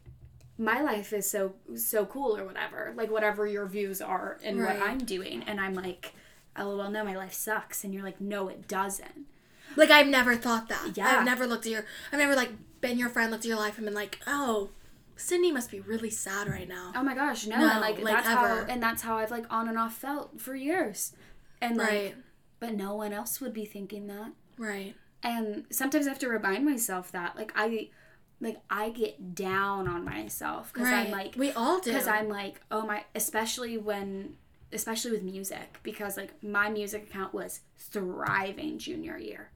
[0.59, 4.79] my life is so so cool or whatever like whatever your views are and Right.
[4.79, 6.13] what I'm doing and I'm like
[6.57, 9.27] well no my life sucks and you're like no it doesn't
[9.77, 11.19] like i've never thought that Yeah.
[11.19, 13.77] i've never looked at your i've never like been your friend looked at your life
[13.79, 14.71] and been like oh
[15.17, 18.15] sydney must be really sad right now Oh my gosh, no, No, and like, like,
[18.15, 18.37] that's ever.
[18.49, 21.13] how and that's how I've like on and off felt for years.
[21.61, 22.15] And like right
[22.59, 24.33] but no one else would be thinking that.
[24.59, 27.91] right And sometimes I have to remind myself that like I
[28.41, 32.29] like I get down on myself cuz right I'm like we all do cuz I'm
[32.31, 34.37] like oh my especially when
[34.73, 39.51] especially with music because like my music account was thriving junior year.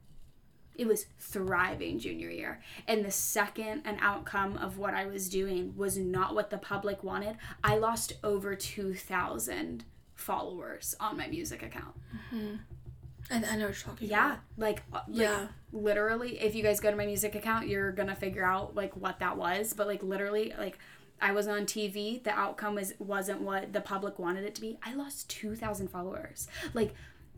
[0.77, 2.61] It was thriving junior year.
[2.87, 7.01] And the second an outcome of what I was doing was not what the public
[7.03, 11.95] wanted, I lost over 2,000 followers on my music account.
[12.33, 14.25] I, I know what you're talking Yeah.
[14.27, 17.91] about Like, uh, like yeah literally, if you guys go to my music account, you're
[17.91, 19.73] going to figure out like what that was.
[19.73, 20.77] But like, literally, like,
[21.21, 22.21] I was on TV.
[22.23, 24.77] The outcome was wasn't what the public wanted it to be.
[24.83, 26.47] I lost two thousand followers.
[26.73, 26.93] Like,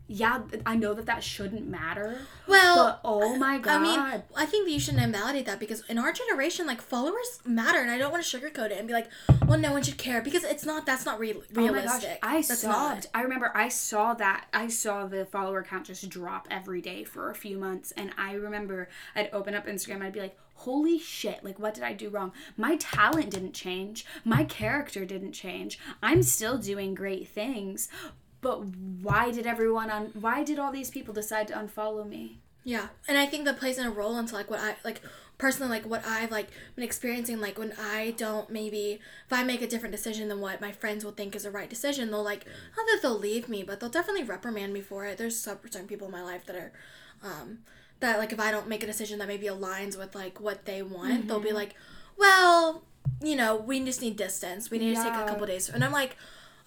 [0.10, 2.22] yeah, I know that that shouldn't matter.
[2.48, 3.82] Well, but oh my god.
[3.82, 7.40] I mean, I think that you shouldn't invalidate that because in our generation, like followers
[7.46, 9.10] matter, and I don't want to sugarcoat it and be like,
[9.46, 10.86] "Well, no one should care," because it's not.
[10.86, 11.54] That's not re- realistic.
[11.54, 13.08] Oh my gosh, I that's sobbed.
[13.14, 14.46] I remember I saw that.
[14.54, 18.34] I saw the follower count just drop every day for a few months, and I
[18.34, 20.02] remember I'd open up Instagram.
[20.02, 21.44] I'd be like, "Holy shit!
[21.44, 22.32] Like, what did I do wrong?
[22.56, 24.06] My talent didn't change.
[24.24, 25.80] My character didn't change.
[26.02, 27.90] I'm still doing great things."
[28.40, 28.66] But
[29.02, 30.08] why did everyone on?
[30.14, 32.40] Why did all these people decide to unfollow me?
[32.64, 35.02] Yeah, and I think that plays in a role into like what I like
[35.38, 39.62] personally like what I've like been experiencing like when I don't maybe if I make
[39.62, 42.46] a different decision than what my friends will think is a right decision they'll like
[42.76, 45.18] not that they'll leave me but they'll definitely reprimand me for it.
[45.18, 46.72] There's certain people in my life that are
[47.24, 47.60] um
[48.00, 50.82] that like if I don't make a decision that maybe aligns with like what they
[50.82, 51.28] want mm-hmm.
[51.28, 51.76] they'll be like
[52.18, 52.84] well
[53.22, 55.04] you know we just need distance we need yeah.
[55.04, 56.16] to take a couple days and I'm like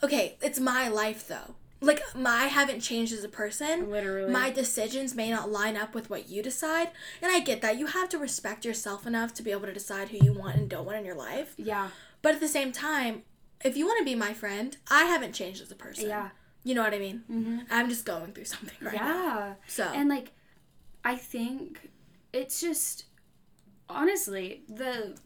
[0.02, 3.90] okay it's my life though like my, I haven't changed as a person.
[3.90, 4.30] Literally.
[4.30, 6.90] My decisions may not line up with what you decide.
[7.22, 7.78] And I get that.
[7.78, 10.68] You have to respect yourself enough to be able to decide who you want and
[10.68, 11.54] don't want in your life.
[11.56, 11.88] Yeah.
[12.22, 13.22] But at the same time,
[13.64, 16.08] if you want to be my friend, I haven't changed as a person.
[16.08, 16.30] Yeah.
[16.64, 17.22] You know what I mean?
[17.30, 17.58] Mm-hmm.
[17.70, 19.04] I'm just going through something right yeah.
[19.04, 19.38] now.
[19.38, 19.54] Yeah.
[19.66, 19.84] So.
[19.84, 20.32] And like,
[21.04, 21.90] I think
[22.32, 23.04] it's just
[23.88, 25.16] honestly the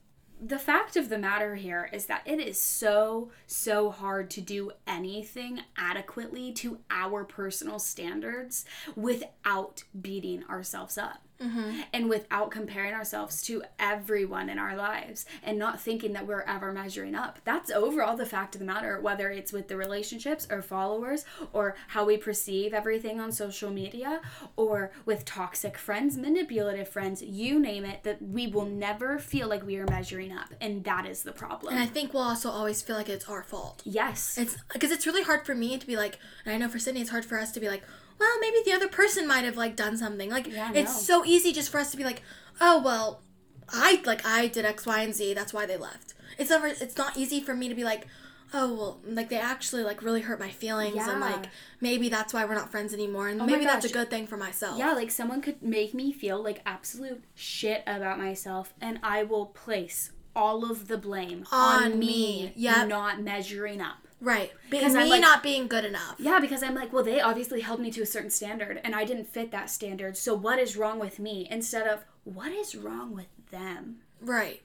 [0.40, 4.72] the fact of the matter here is that it is so, so hard to do
[4.86, 11.23] anything adequately to our personal standards without beating ourselves up.
[11.42, 11.80] Mm-hmm.
[11.92, 16.72] And without comparing ourselves to everyone in our lives and not thinking that we're ever
[16.72, 17.40] measuring up.
[17.44, 21.76] That's overall the fact of the matter, whether it's with the relationships or followers or
[21.88, 24.20] how we perceive everything on social media
[24.56, 29.66] or with toxic friends, manipulative friends, you name it, that we will never feel like
[29.66, 30.54] we are measuring up.
[30.60, 31.74] And that is the problem.
[31.74, 33.82] And I think we'll also always feel like it's our fault.
[33.84, 34.38] Yes.
[34.38, 37.00] It's because it's really hard for me to be like, and I know for Sydney,
[37.00, 37.82] it's hard for us to be like,
[38.18, 40.30] well, maybe the other person might have like done something.
[40.30, 42.22] Like yeah, it's so easy just for us to be like,
[42.60, 43.22] oh well,
[43.68, 45.34] I like I did X, Y, and Z.
[45.34, 46.14] That's why they left.
[46.38, 46.66] It's never.
[46.66, 48.06] It's not easy for me to be like,
[48.52, 51.10] oh well, like they actually like really hurt my feelings, yeah.
[51.10, 51.46] and like
[51.80, 54.36] maybe that's why we're not friends anymore, and oh maybe that's a good thing for
[54.36, 54.78] myself.
[54.78, 59.46] Yeah, like someone could make me feel like absolute shit about myself, and I will
[59.46, 64.03] place all of the blame on, on me, yeah, not measuring up.
[64.20, 64.52] Right.
[64.70, 66.16] Because me like, not being good enough.
[66.18, 69.04] Yeah, because I'm like, well, they obviously held me to a certain standard and I
[69.04, 70.16] didn't fit that standard.
[70.16, 71.46] So what is wrong with me?
[71.50, 73.96] Instead of what is wrong with them?
[74.20, 74.62] Right.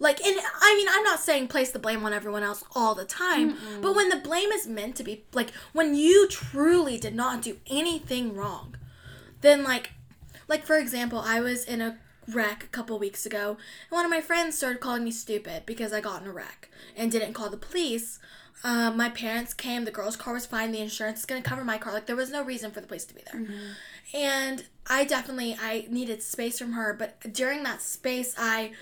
[0.00, 3.04] Like, and I mean, I'm not saying place the blame on everyone else all the
[3.04, 3.82] time, Mm-mm.
[3.82, 7.58] but when the blame is meant to be, like, when you truly did not do
[7.66, 8.76] anything wrong,
[9.40, 9.94] then, like,
[10.46, 13.56] like for example, I was in a wreck a couple weeks ago,
[13.90, 16.70] and one of my friends started calling me stupid because I got in a wreck
[16.96, 18.20] and didn't call the police
[18.64, 19.84] um, my parents came.
[19.84, 20.72] The girl's car was fine.
[20.72, 21.92] The insurance is gonna cover my car.
[21.92, 23.40] Like there was no reason for the police to be there.
[23.40, 24.16] Mm-hmm.
[24.16, 26.92] And I definitely I needed space from her.
[26.92, 28.72] But during that space, I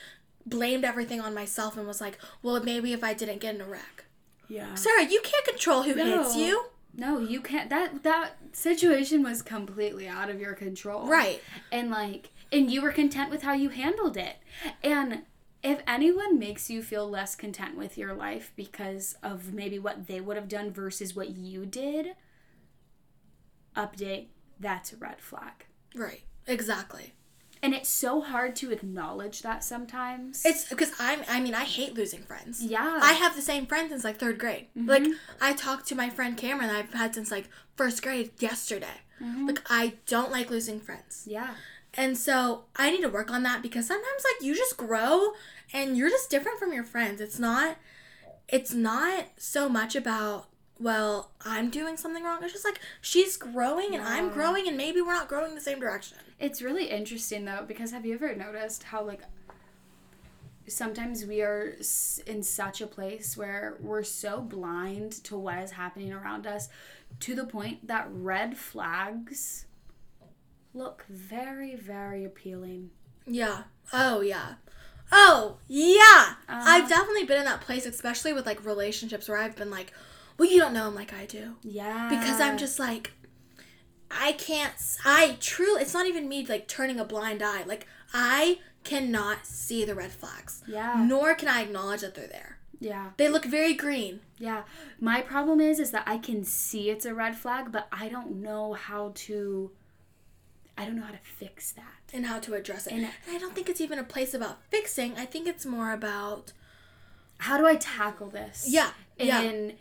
[0.46, 3.66] blamed everything on myself and was like, well, maybe if I didn't get in a
[3.66, 4.04] wreck.
[4.48, 4.74] Yeah.
[4.74, 6.22] Sarah, you can't control who no.
[6.22, 6.66] hits you.
[6.94, 7.68] No, you can't.
[7.68, 11.06] That that situation was completely out of your control.
[11.06, 11.42] Right.
[11.70, 14.36] And like, and you were content with how you handled it.
[14.82, 15.22] And
[15.66, 20.20] if anyone makes you feel less content with your life because of maybe what they
[20.20, 22.10] would have done versus what you did,
[23.76, 24.26] update,
[24.60, 25.66] that's a red flag.
[25.92, 26.22] Right.
[26.46, 27.14] Exactly.
[27.64, 30.44] And it's so hard to acknowledge that sometimes.
[30.44, 32.62] It's because I'm, I mean, I hate losing friends.
[32.62, 33.00] Yeah.
[33.02, 34.66] I have the same friend since like third grade.
[34.78, 34.88] Mm-hmm.
[34.88, 35.04] Like,
[35.40, 39.00] I talked to my friend Cameron I've had since like first grade yesterday.
[39.20, 39.48] Mm-hmm.
[39.48, 41.24] Like, I don't like losing friends.
[41.26, 41.54] Yeah.
[41.96, 45.32] And so I need to work on that because sometimes like you just grow
[45.72, 47.20] and you're just different from your friends.
[47.20, 47.76] It's not
[48.48, 50.48] it's not so much about
[50.78, 52.40] well, I'm doing something wrong.
[52.42, 54.04] It's just like she's growing and.
[54.04, 56.18] I'm growing and maybe we're not growing the same direction.
[56.38, 59.22] It's really interesting though because have you ever noticed how like
[60.68, 61.76] sometimes we are
[62.26, 66.68] in such a place where we're so blind to what is happening around us
[67.20, 69.66] to the point that red flags
[70.74, 72.90] look very, very appealing.
[73.26, 73.62] Yeah.
[73.92, 74.54] Oh, yeah.
[75.12, 76.34] Oh, yeah.
[76.48, 76.88] I've uh-huh.
[76.88, 79.92] definitely been in that place, especially with like relationships where I've been like,
[80.38, 81.56] well, you don't know him like I do.
[81.62, 82.08] Yeah.
[82.08, 83.12] Because I'm just like,
[84.10, 84.72] I can't,
[85.04, 87.64] I truly, it's not even me like turning a blind eye.
[87.64, 90.62] Like, I cannot see the red flags.
[90.66, 91.04] Yeah.
[91.06, 92.58] Nor can I acknowledge that they're there.
[92.78, 93.10] Yeah.
[93.16, 94.20] They look very green.
[94.38, 94.64] Yeah.
[95.00, 98.42] My problem is is that I can see it's a red flag, but I don't
[98.42, 99.70] know how to
[100.78, 101.95] I don't know how to fix that.
[102.14, 102.92] And how to address it.
[102.94, 105.16] And, and I don't think it's even a place about fixing.
[105.16, 106.52] I think it's more about
[107.38, 108.64] how do I tackle this?
[108.68, 108.90] Yeah.
[109.18, 109.74] And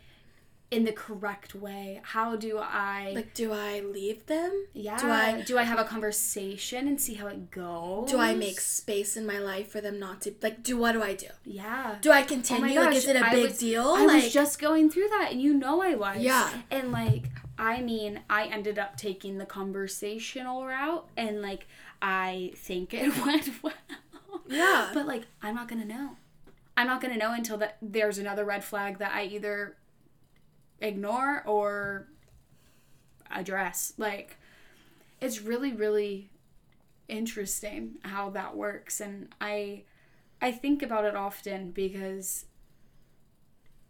[0.68, 2.00] in the correct way?
[2.02, 4.66] How do I Like, do I leave them?
[4.74, 8.10] yeah, do I- do I have a conversation and see how it goes?
[8.10, 10.64] Do I make space in my life for them not to like?
[10.64, 11.28] Do what do I do?
[11.44, 11.96] Yeah.
[12.00, 12.76] Do I continue?
[12.78, 13.88] Oh like, gosh, is it a I big was- deal?
[13.96, 16.18] I like, was just going through that, and you know I was.
[16.18, 16.50] Yeah.
[16.72, 21.68] And like, I mean, I ended up taking the conversational route, and like,
[22.00, 23.72] I think it went well.
[24.48, 24.90] Yeah.
[24.94, 26.16] But like, I'm not gonna know.
[26.76, 29.76] I'm not gonna know until that there's another red flag that I either
[30.80, 32.08] ignore or
[33.30, 33.92] address.
[33.96, 34.36] Like,
[35.20, 36.30] it's really, really
[37.08, 39.84] interesting how that works, and I,
[40.40, 42.44] I think about it often because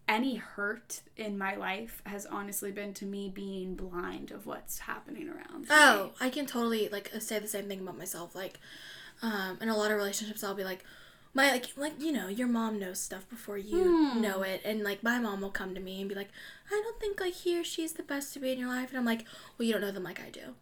[0.08, 5.28] any hurt in my life has honestly been to me being blind of what's happening
[5.28, 5.62] around.
[5.62, 5.66] me.
[5.70, 8.34] Oh, I can totally like say the same thing about myself.
[8.34, 8.58] Like,
[9.22, 10.84] um, in a lot of relationships, I'll be like,
[11.34, 14.20] my like like you know your mom knows stuff before you Hmm.
[14.22, 16.30] know it, and like my mom will come to me and be like,
[16.70, 18.98] I don't think like he or she's the best to be in your life, and
[18.98, 19.24] I'm like,
[19.58, 20.54] well, you don't know them like I do.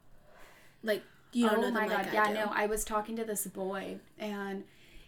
[0.82, 1.02] Like
[1.32, 2.34] you don't oh know my them god, like yeah, I do.
[2.34, 2.50] no.
[2.54, 4.64] I was talking to this boy and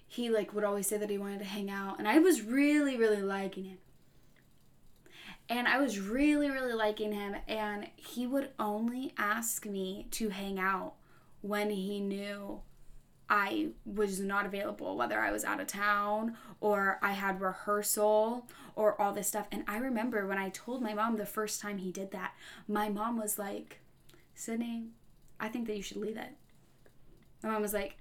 [0.09, 2.96] he like would always say that he wanted to hang out and I was really,
[2.96, 3.79] really liking him.
[5.48, 10.59] And I was really, really liking him and he would only ask me to hang
[10.59, 10.94] out
[11.40, 12.61] when he knew
[13.28, 19.00] I was not available, whether I was out of town or I had rehearsal or
[19.00, 19.46] all this stuff.
[19.50, 22.35] And I remember when I told my mom the first time he did that,
[22.68, 23.80] my mom was like,
[24.35, 24.88] Sydney,
[25.40, 26.30] I think that you should leave it.
[27.42, 27.96] My mom was like,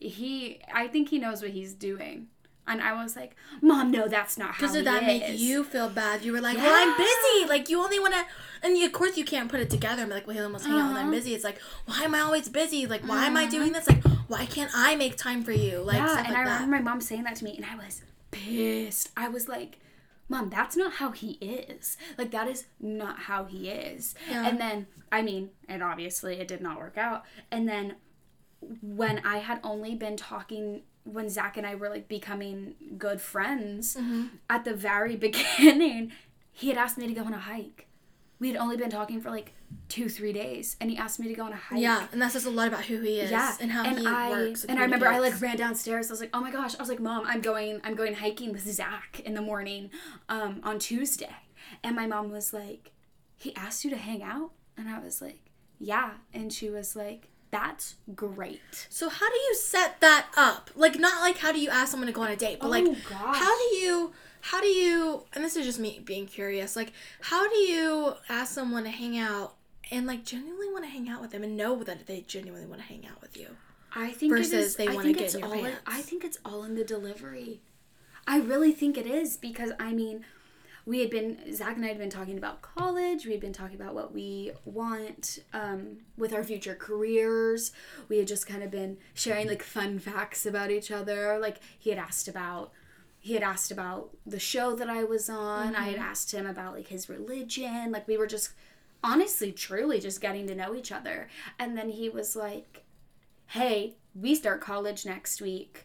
[0.00, 2.28] he, I think he knows what he's doing.
[2.68, 5.88] And I was like, Mom, no, that's not how Because did that make you feel
[5.88, 6.22] bad?
[6.22, 7.48] You were like, well, I'm busy.
[7.48, 8.24] Like, you only want to,
[8.62, 10.88] and of course you can't put it together be like, well, he almost hang out
[10.88, 11.10] when I'm Uh-huh.
[11.12, 11.34] busy.
[11.34, 12.86] It's like, why am I always busy?
[12.86, 13.88] Like, why am I doing this?
[13.88, 15.80] Like, why can't I make time for you?
[15.80, 16.60] Like, yeah, and like I that.
[16.60, 19.10] remember my mom saying that to me, and I was pissed.
[19.16, 19.78] I was like,
[20.30, 21.96] Mom, that's not how he is.
[22.18, 24.14] Like, that is not how he is.
[24.28, 24.46] Yeah.
[24.46, 27.24] And then, I mean, and obviously it did not work out.
[27.50, 27.96] And then
[28.82, 33.96] when I had only been talking, when Zach and I were like becoming good friends,
[33.96, 34.26] Mm-hmm.
[34.50, 36.12] at the very beginning,
[36.52, 37.86] he had asked me to go on a hike.
[38.40, 39.52] We had only been talking for like
[39.88, 41.80] two, three days, and he asked me to go on a hike.
[41.80, 44.30] Yeah, and that says a lot about who he is Yeah, and how he I,
[44.30, 44.64] works.
[44.64, 46.08] And I remember I like ran downstairs.
[46.08, 47.80] I was like, "Oh my gosh!" I was like, "Mom, I'm going.
[47.82, 49.90] I'm going hiking with Zach in the morning,
[50.28, 51.34] um, on Tuesday."
[51.82, 52.92] And my mom was like,
[53.36, 55.40] "He asked you to hang out," and I was like,
[55.80, 60.70] "Yeah." And she was like, "That's great." So how do you set that up?
[60.74, 62.84] Like, not like how do you ask someone to go on a date, but like,
[62.86, 63.36] Oh, gosh.
[63.36, 67.48] how do you, how do you, and this is just me being curious, like, how
[67.48, 69.54] do you ask someone to hang out
[69.90, 72.80] and like genuinely want to hang out with them and know that they genuinely want
[72.80, 73.48] to hang out with you?
[73.94, 75.80] I think Versus is, they wanna get it's in your all in, pants.
[75.86, 77.60] I think it's all in the delivery.
[78.26, 80.26] I really think it is because I mean,
[80.88, 83.26] we had been Zach and I had been talking about college.
[83.26, 87.72] We had been talking about what we want um, with our future careers.
[88.08, 91.38] We had just kind of been sharing like fun facts about each other.
[91.38, 92.72] Like he had asked about
[93.20, 95.76] he had asked about the show that I was on.
[95.76, 97.92] I had asked him about like his religion.
[97.92, 98.52] Like we were just
[99.04, 101.28] honestly, truly just getting to know each other.
[101.58, 102.84] And then he was like,
[103.48, 105.84] hey, we start college next week.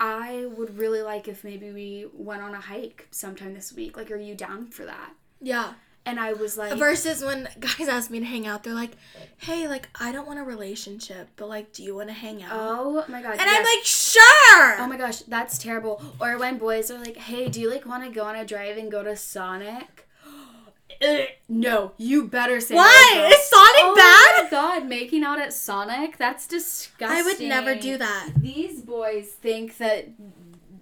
[0.00, 3.96] I would really like if maybe we went on a hike sometime this week.
[3.98, 5.12] Like, are you down for that?
[5.40, 5.74] Yeah.
[6.06, 8.92] And I was like, Versus when guys ask me to hang out, they're like,
[9.36, 12.52] "Hey, like I don't want a relationship, but like, do you want to hang out?"
[12.54, 13.32] oh my god.
[13.32, 16.02] and I'm like, "Sure." oh my gosh, that's terrible.
[16.18, 18.78] Or when boys are like, hey, do you like want to go on a drive
[18.78, 20.08] and go to Sonic?
[21.02, 23.32] Ugh, no, you better say Why girl.
[23.32, 24.40] is Sonic Oh bad?
[24.40, 26.18] Oh my god, making out at Sonic?
[26.18, 27.18] That's disgusting.
[27.18, 28.30] I would never do that.
[28.36, 30.08] These boys think that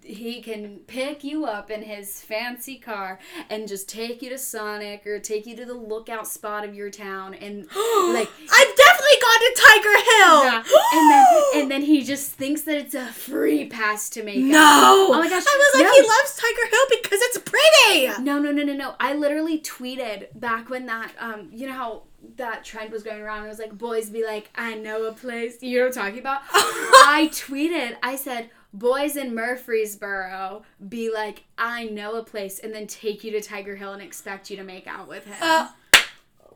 [0.09, 3.18] he can pick you up in his fancy car
[3.51, 6.90] and just take you to Sonic or take you to the lookout spot of your
[6.90, 10.44] town and like I've definitely gone to Tiger Hill.
[10.44, 10.64] yeah.
[10.94, 15.09] and then and then he just thinks that it's a free pass to make no.
[15.11, 15.44] Oh my gosh.
[15.47, 15.92] I was like, no.
[15.92, 18.23] he loves Tiger Hill because it's pretty.
[18.23, 18.94] No, no, no, no, no.
[18.99, 22.03] I literally tweeted back when that, um, you know how
[22.37, 23.44] that trend was going around.
[23.44, 26.21] It was like boys be like, "I know a place." You know what I'm talking
[26.21, 26.42] about?
[26.53, 27.97] I tweeted.
[28.03, 33.31] I said, "Boys in Murfreesboro be like, I know a place," and then take you
[33.33, 35.37] to Tiger Hill and expect you to make out with him.
[35.40, 35.68] Uh,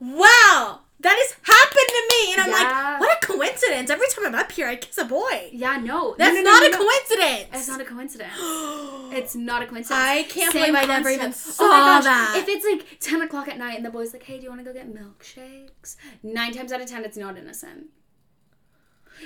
[0.00, 2.90] wow, that has happened to me, and I'm Yeah.
[2.92, 3.90] like, what a coincidence!
[3.90, 5.50] Every time I'm up here, I kiss a boy.
[5.52, 7.48] yeah, no, That's no, no, no, not no, a coincidence.
[7.52, 8.32] It's not a coincidence.
[9.14, 10.00] It's not a coincidence.
[10.00, 12.04] I can't Same believe I never even saw oh my gosh.
[12.04, 12.34] that.
[12.38, 14.62] If it's like 10 o'clock at night and the boy's like, hey, do you want
[14.62, 15.96] to go get milkshakes?
[16.22, 17.88] Nine times out of 10, it's not innocent.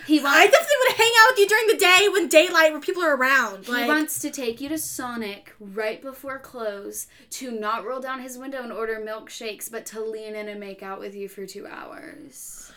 [0.06, 0.38] He wants.
[0.38, 3.16] I definitely would hang out with you during the day when daylight, when people are
[3.16, 3.66] around.
[3.66, 8.38] He wants to take you to Sonic right before close to not roll down his
[8.38, 11.66] window and order milkshakes, but to lean in and make out with you for two
[11.66, 12.72] hours.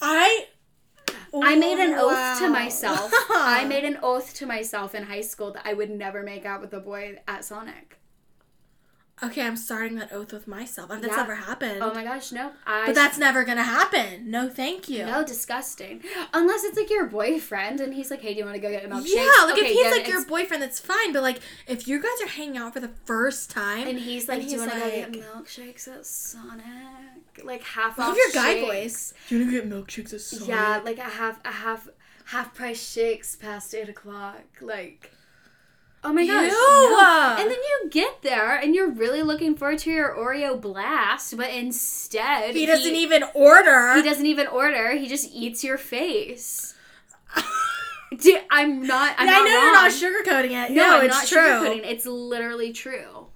[0.00, 0.46] I.
[1.34, 3.12] I made an oath to myself.
[3.30, 6.60] I made an oath to myself in high school that I would never make out
[6.60, 7.99] with a boy at Sonic.
[9.22, 10.88] Okay, I'm starting that oath with myself.
[10.88, 11.16] That's Yeah.
[11.16, 11.82] never happened.
[11.82, 12.52] Oh my gosh, no.
[12.66, 14.30] I but that's never gonna happen.
[14.30, 15.04] No, thank you.
[15.04, 16.02] no disgusting.
[16.32, 18.84] Unless it's like your boyfriend and he's like, "Hey, do you want to go get
[18.84, 21.12] a milkshake?" Yeah, like Okay, if he's then like your boyfriend, that's fine.
[21.12, 24.40] But like if you guys are hanging out for the first time, and he's like,
[24.40, 26.64] and "Do you want to go get milkshakes at Sonic?"
[27.44, 28.16] Like half off.
[28.16, 29.14] your guy voice?
[29.28, 30.48] Do you wanna get milkshakes at Sonic?
[30.48, 31.88] Yeah, like a half a half
[32.26, 34.42] half price shakes past eight o'clock.
[34.60, 35.10] Like
[36.02, 36.50] Oh my gosh.
[36.50, 37.36] No.
[37.38, 41.50] And then you get there and you're really looking forward to your Oreo blast, but
[41.50, 43.94] instead he doesn't even order.
[43.96, 44.92] he doesn't even order.
[44.96, 46.74] He just eats your face.
[48.18, 49.14] Dude, I'm not.
[49.18, 50.72] I'm I not know you're not sugarcoating it.
[50.72, 51.38] No, No, I'm it's not true.
[51.68, 51.86] sugarcoating.
[51.86, 53.26] It's literally true.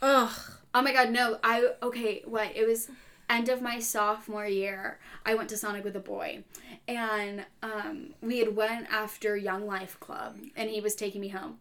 [0.00, 0.30] Ugh.
[0.74, 1.38] Oh my god, no.
[1.44, 2.56] I okay, what?
[2.56, 2.88] It was
[3.28, 4.98] end of my sophomore year.
[5.26, 6.44] I went to Sonic with a boy.
[6.88, 11.58] And um we had went after Young Life Club and he was taking me home.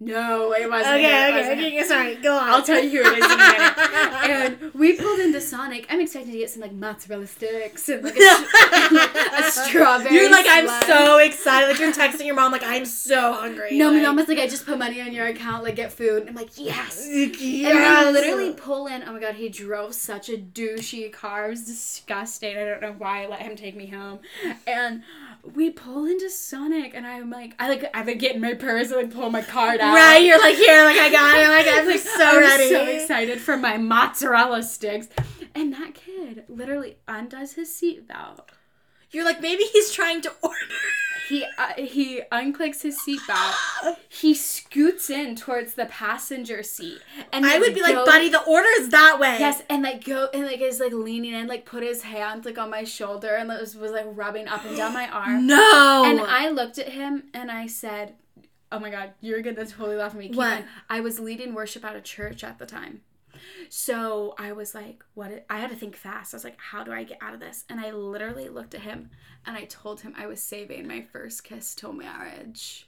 [0.00, 0.94] No, it wasn't.
[0.94, 1.88] him, it Okay, wasn't okay, okay.
[1.88, 2.48] Sorry, go on.
[2.50, 4.62] I'll tell you who it is in a minute.
[4.62, 5.86] and we pulled into Sonic.
[5.90, 8.20] I'm expecting to get some like mozzarella sticks and like a,
[9.40, 10.14] a strawberry.
[10.14, 11.68] You're like, I'm so excited.
[11.68, 13.76] Like you're texting your mom, like I'm so hungry.
[13.76, 16.20] No, my mom was like, I just put money on your account, like get food.
[16.20, 17.04] And I'm like, yes.
[17.04, 18.06] And Yes.
[18.06, 19.02] we literally pull in.
[19.02, 21.46] Oh my god, he drove such a douchey car.
[21.46, 22.56] It was disgusting.
[22.56, 24.20] I don't know why I let him take me home.
[24.64, 25.02] And
[25.54, 28.90] we pull into Sonic, and I'm like, I like, I like get in my purse
[28.90, 29.94] and like pull my card out.
[29.94, 32.68] Right, you're like here, like I got it, like I'm like, so I'm ready.
[32.68, 35.08] so excited for my mozzarella sticks.
[35.54, 38.40] And that kid literally undoes his seatbelt.
[39.10, 40.56] You're like maybe he's trying to order.
[41.28, 43.96] He uh, he unclicks his seatbelt.
[44.08, 47.00] He scoots in towards the passenger seat,
[47.32, 49.36] and I would be like, buddy, the order is that way.
[49.38, 52.58] Yes, and like go and like is like leaning in, like put his hand like
[52.58, 55.46] on my shoulder and was, was like rubbing up and down my arm.
[55.46, 56.04] No.
[56.06, 58.14] And I looked at him and I said,
[58.72, 60.64] "Oh my god, you're gonna totally laugh at me." Keep What?
[60.88, 63.02] I was leading worship at a church at the time,
[63.68, 66.32] so I was like, "What?" i- had to think fast.
[66.34, 68.82] I was like, "How do I get out of this?" And I literally looked at
[68.82, 69.10] him
[69.46, 72.86] and I told him I was saving my first kiss till marriage.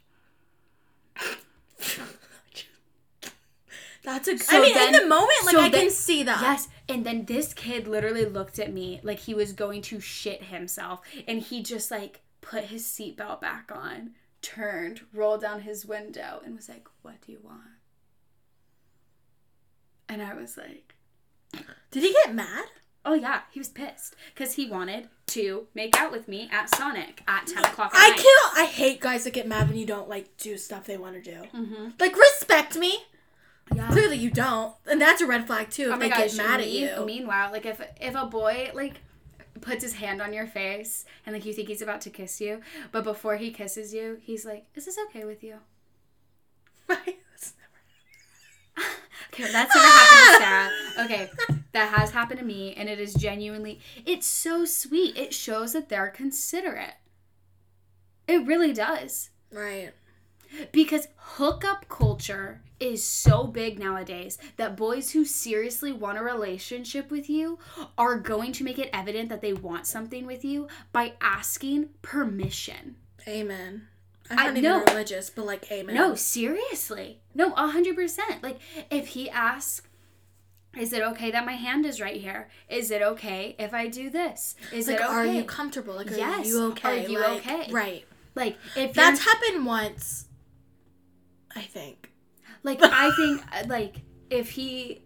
[4.02, 4.32] That's a.
[4.32, 6.40] I So I mean, then- in the moment, like so I then- can see that.
[6.40, 10.44] Yes, and then this kid literally looked at me like he was going to shit
[10.44, 16.40] himself, and he just like put his seatbelt back on, turned, rolled down his window,
[16.44, 17.60] and was like, "What do you want?"
[20.10, 20.94] And I was like,
[21.90, 22.66] Did he get mad?
[23.02, 27.22] "Oh yeah," he was pissed because he wanted to make out with me at Sonic
[27.26, 28.18] at ten o'clock I night.
[28.18, 28.62] kill.
[28.62, 31.22] I hate guys that get mad when you don't like do stuff they want to
[31.22, 31.42] do.
[31.56, 31.86] Mm-hmm.
[31.98, 33.04] Like respect me.
[33.74, 33.88] Yeah.
[33.88, 35.88] Clearly you don't, and that's a red flag too.
[35.90, 36.34] If Oh they gosh!
[36.34, 37.06] get mad at mean- you.
[37.06, 39.00] Meanwhile, like if if a boy like
[39.62, 42.60] puts his hand on your face and like you think he's about to kiss you,
[42.92, 45.56] but before he kisses you, he's like, "Is this okay with you?"
[46.88, 47.19] Right?
[49.42, 50.70] Okay, that's never happened to ah!
[50.96, 51.04] Sarah.
[51.04, 51.30] Okay,
[51.72, 53.80] that has happened to me, and it is genuinely.
[54.04, 55.16] It's so sweet.
[55.16, 56.94] It shows that they're considerate.
[58.26, 59.30] It really does.
[59.52, 59.92] Right.
[60.72, 67.30] Because hookup culture is so big nowadays that boys who seriously want a relationship with
[67.30, 67.58] you
[67.96, 72.96] are going to make it evident that they want something with you by asking permission.
[73.28, 73.86] Amen.
[74.30, 74.84] I'm I- not even no.
[74.84, 75.94] religious, but like amen.
[75.94, 77.20] No, seriously.
[77.34, 78.42] No, 100%.
[78.42, 78.58] Like,
[78.90, 79.82] if he asks,
[80.78, 82.48] is it okay that my hand is right here?
[82.68, 84.54] Is it okay if I do this?
[84.72, 85.12] Is like, it okay?
[85.12, 85.94] are you comfortable?
[85.94, 86.46] Like, yes.
[86.46, 87.04] are you okay?
[87.04, 87.72] Are you Like, okay?
[87.72, 88.04] Right.
[88.34, 90.26] like, if That's happened once.
[91.54, 92.12] I think.
[92.62, 93.96] like, I think, uh, like,
[94.30, 95.02] if he,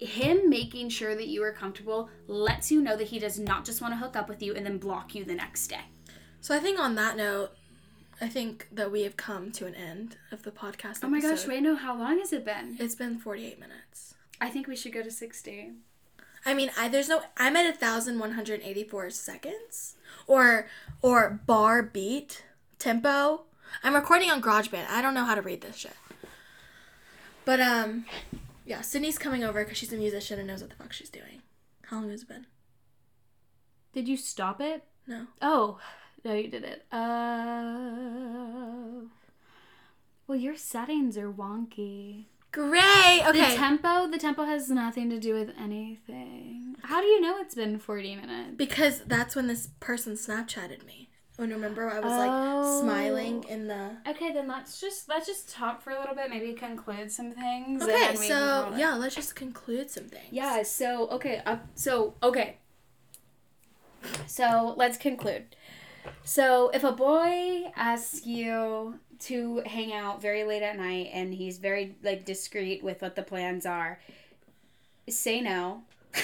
[0.00, 3.80] him making sure that you are comfortable lets you know that he does not just
[3.80, 5.82] want to hook up with you and then block you the next day.
[6.40, 7.50] So I think on that note,
[8.20, 11.00] I think that we have come to an end of the podcast.
[11.02, 11.48] Oh my gosh, episode.
[11.48, 12.76] wait, no, how long has it been?
[12.80, 14.14] It's been 48 minutes.
[14.40, 15.72] I think we should go to 60.
[16.44, 19.96] I mean, I there's no I'm at 1184 seconds
[20.26, 20.66] or
[21.02, 22.44] or bar beat
[22.78, 23.42] tempo.
[23.82, 24.86] I'm recording on GarageBand.
[24.88, 25.96] I don't know how to read this shit.
[27.44, 28.06] But um
[28.64, 31.42] yeah, Sydney's coming over cuz she's a musician and knows what the fuck she's doing.
[31.86, 32.46] How long has it been?
[33.92, 34.84] Did you stop it?
[35.06, 35.26] No.
[35.40, 35.80] Oh,
[36.28, 36.84] no, you did it.
[36.92, 36.98] Uh,
[40.26, 42.26] well, your settings are wonky.
[42.52, 43.22] Great.
[43.26, 43.50] Okay.
[43.50, 46.76] The tempo, the tempo has nothing to do with anything.
[46.82, 48.54] How do you know it's been 40 minutes?
[48.56, 51.08] because that's when this person Snapchatted me.
[51.36, 52.80] When remember I was like Oh.
[52.82, 53.92] smiling in the.
[54.08, 56.30] Okay, then let's just let's just talk for a little bit.
[56.30, 57.82] Maybe conclude some things.
[57.82, 60.26] Okay, so yeah, let's just conclude some things.
[60.32, 62.56] Yeah, so okay, uh, so okay.
[64.26, 65.54] So let's conclude.
[66.24, 71.58] So if a boy asks you to hang out very late at night and he's
[71.58, 74.00] very like discreet with what the plans are,
[75.08, 75.82] say no.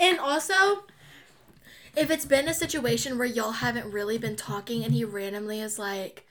[0.00, 0.84] And also,
[1.94, 5.78] if it's been a situation where y'all haven't really been talking and he randomly is
[5.78, 6.26] like,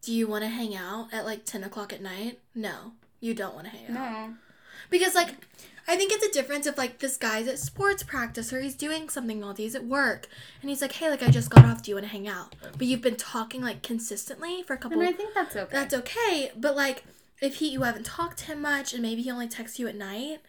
[0.00, 2.38] Do you want to hang out at like 10 o'clock at night?
[2.54, 4.12] No, you don't want to hang out.
[4.12, 4.34] No.
[4.88, 5.34] Because, like,
[5.88, 9.08] I think it's a difference if, like, this guy's at sports practice or he's doing
[9.08, 10.28] something while he's at work
[10.60, 11.82] and he's like, Hey, like, I just got off.
[11.82, 12.54] Do you want to hang out?
[12.76, 15.72] But you've been talking, like, consistently for a couple And I think that's okay.
[15.72, 16.52] that's okay.
[16.56, 17.04] But like,
[17.40, 19.94] if he you haven't talked to him much, and maybe he only texts you at
[19.94, 20.40] night,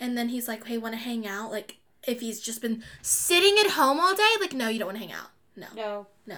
[0.00, 1.76] and then he's like, "Hey, want to hang out?" Like,
[2.06, 5.04] if he's just been sitting at home all day, like, no, you don't want to
[5.04, 5.30] hang out.
[5.56, 6.06] No, no.
[6.26, 6.36] no.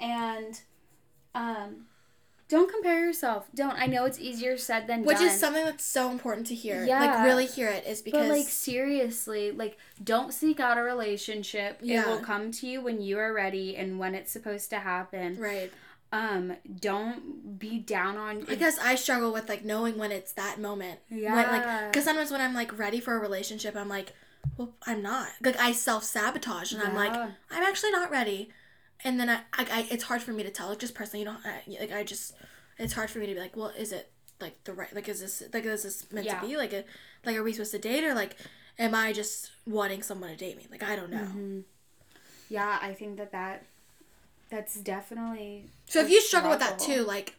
[0.00, 0.60] And
[1.34, 1.86] um
[2.48, 3.46] don't compare yourself.
[3.54, 3.74] Don't.
[3.74, 5.26] I know it's easier said than Which done.
[5.26, 6.84] Which is something that's so important to hear.
[6.84, 7.00] Yeah.
[7.00, 11.78] Like, really hear it is because But like seriously, like don't seek out a relationship.
[11.82, 12.02] Yeah.
[12.02, 15.38] It will come to you when you are ready and when it's supposed to happen.
[15.38, 15.72] right.
[16.12, 21.00] Um, don't be down on because I struggle with like knowing when it's that moment.
[21.10, 21.34] Yeah.
[21.34, 24.12] When, like, because sometimes when I'm like ready for a relationship, I'm like,
[24.56, 25.28] well, I'm not.
[25.42, 28.50] Like, I self sabotage, and I'm like, I'm actually not ready.
[29.04, 30.68] And then I, I, I, it's hard for me to tell.
[30.68, 32.34] Like, just personally, you know, I, like I just,
[32.78, 34.92] it's hard for me to be like, well, is it like the right?
[34.94, 36.40] Like, is this like is this meant Yeah.
[36.40, 36.56] to be?
[36.56, 36.84] Like, a,
[37.24, 38.36] like, are we supposed to date or like,
[38.78, 40.66] am I just wanting someone to date me?
[40.70, 41.18] Like, I don't know.
[41.18, 41.60] Mm-hmm.
[42.48, 43.64] Yeah, I think that that
[44.50, 47.34] that's definitely So if you struggle with that too, like,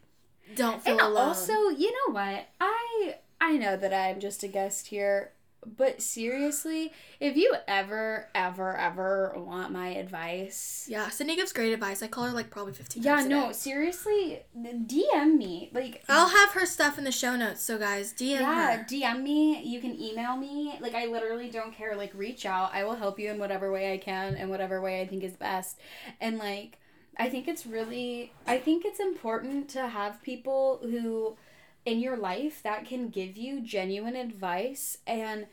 [0.56, 1.18] don't feel And alone.
[1.30, 2.48] also, you know what?
[2.60, 5.32] I I know that I'm just a guest here,
[5.76, 12.02] but seriously, if you ever ever ever want my advice, yeah, Sydney gives great advice.
[12.02, 13.04] I call her like probably fifteen.
[13.04, 15.70] yeah, times a no, seriously, DM me.
[15.74, 17.62] Like I'll have her stuff in the show notes.
[17.64, 18.86] So guys, DM yeah, her.
[18.86, 19.62] DM me.
[19.64, 20.78] You can email me.
[20.80, 21.96] Like I literally don't care.
[21.96, 22.74] Like reach out.
[22.74, 25.34] I will help you in whatever way I can and whatever way I think is
[25.34, 25.80] best.
[26.22, 26.80] And like
[27.18, 31.38] I think it's really I think it's important to have people who
[31.86, 35.48] in your life that can give you genuine advice and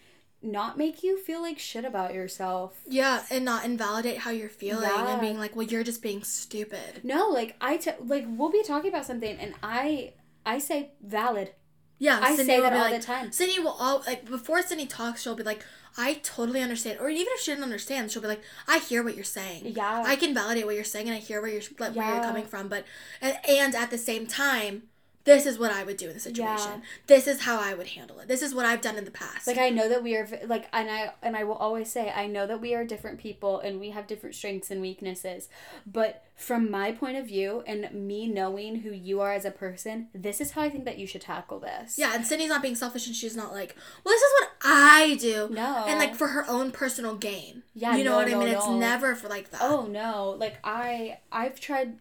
[0.44, 2.80] not make you feel like shit about yourself.
[2.86, 5.12] Yeah, and not invalidate how you're feeling Yeah.
[5.12, 7.00] and being like, well, you're just being stupid.
[7.02, 10.12] No, like I t- like we'll be talking about something and I
[10.46, 11.52] I say valid.
[11.98, 13.32] Yeah, I Sydney say that all like, the time.
[13.32, 15.64] Sydney will all like before Sydney talks, she'll be like,
[15.96, 16.98] I totally understand.
[17.00, 19.62] Or even if she didn't understand, she'll be like, I hear what you're saying.
[19.76, 20.02] Yeah.
[20.04, 22.44] I can validate what you're saying and I hear where you're like, where you're coming
[22.46, 22.68] from.
[22.68, 22.84] But
[23.20, 24.84] and, and at the same time,
[25.24, 26.70] this is what I would do in the situation.
[26.72, 26.80] Yeah.
[27.06, 28.28] This is how I would handle it.
[28.28, 29.46] This is what I've done in the past.
[29.46, 32.26] Like I know that we are like and I and I will always say I
[32.26, 35.48] know that we are different people and we have different strengths and weaknesses.
[35.86, 40.08] But from my point of view and me knowing who you are as a person,
[40.12, 41.96] this is how I think that you should tackle this.
[41.96, 45.16] yeah, and Sydney's not being selfish and she's not like, well, this is what I
[45.20, 45.48] do.
[45.50, 45.84] No.
[45.86, 47.62] And like for her own personal gain.
[47.72, 48.48] Yeah, You know no, what I no, mean?
[48.48, 49.60] It's never for like that.
[49.62, 51.98] Oh no, like I I've tried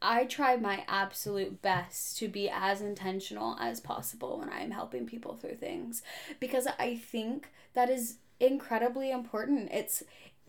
[0.00, 5.34] I try my absolute best to be as intentional as possible when I'm helping people
[5.34, 6.02] through things
[6.38, 9.70] because I think that is incredibly important.
[9.72, 10.02] It's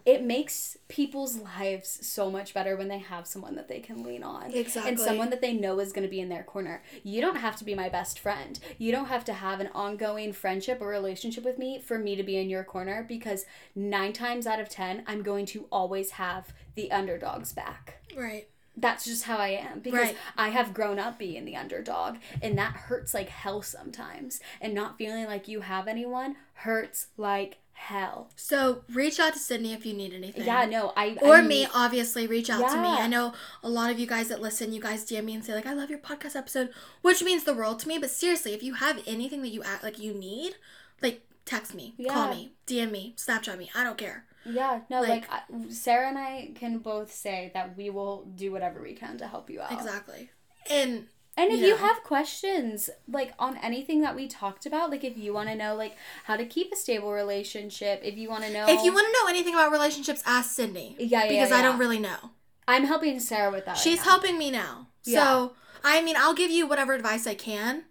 [0.05, 4.23] it makes people's lives so much better when they have someone that they can lean
[4.23, 4.53] on.
[4.53, 4.89] Exactly.
[4.89, 6.81] And someone that they know is going to be in their corner.
[7.03, 8.57] You don't have to be my best friend.
[8.77, 12.23] You don't have to have an ongoing friendship or relationship with me for me to
[12.23, 13.45] be in your corner because
[13.75, 18.47] 9 times out of 10 I'm going to always have the underdog's back Right.
[18.79, 20.17] That's just how I am because Right.
[20.37, 24.97] I have grown up being the underdog and that hurts like hell sometimes and not
[24.97, 28.29] feeling like you have anyone hurts like hell.
[28.35, 30.45] So reach out to Sydney if you need anything.
[30.45, 32.87] Yeah, no, I Or I me, obviously, reach out to me.
[32.87, 35.53] I know a lot of you guys that listen, you guys DM me and say
[35.53, 36.71] like, "I love your podcast episode,"
[37.01, 37.97] which means the world to me.
[37.99, 40.55] But seriously, if you have anything that you act like you need,
[41.01, 43.69] like text me, call me, DM me, Snapchat me.
[43.75, 44.25] I don't care.
[44.49, 48.51] Yeah, no, like, like- I- Sarah and I can both say that we will do
[48.51, 49.71] whatever we can to help you out.
[49.71, 50.29] Exactly.
[50.69, 51.07] And
[51.39, 55.17] And if You you have questions like on anything that we talked about, like if
[55.17, 58.51] you want to know like how to keep a stable relationship, if you want to
[58.51, 60.95] know if you want to know anything about relationships, ask Sydney.
[60.97, 61.57] Yeah, yeah, Because yeah.
[61.57, 62.31] I don't really know.
[62.67, 63.73] I'm helping Sarah with that.
[63.73, 64.11] right She's now.
[64.11, 64.87] helping me now.
[65.05, 65.23] Yeah.
[65.23, 67.83] So I mean, I'll give you whatever advice I can.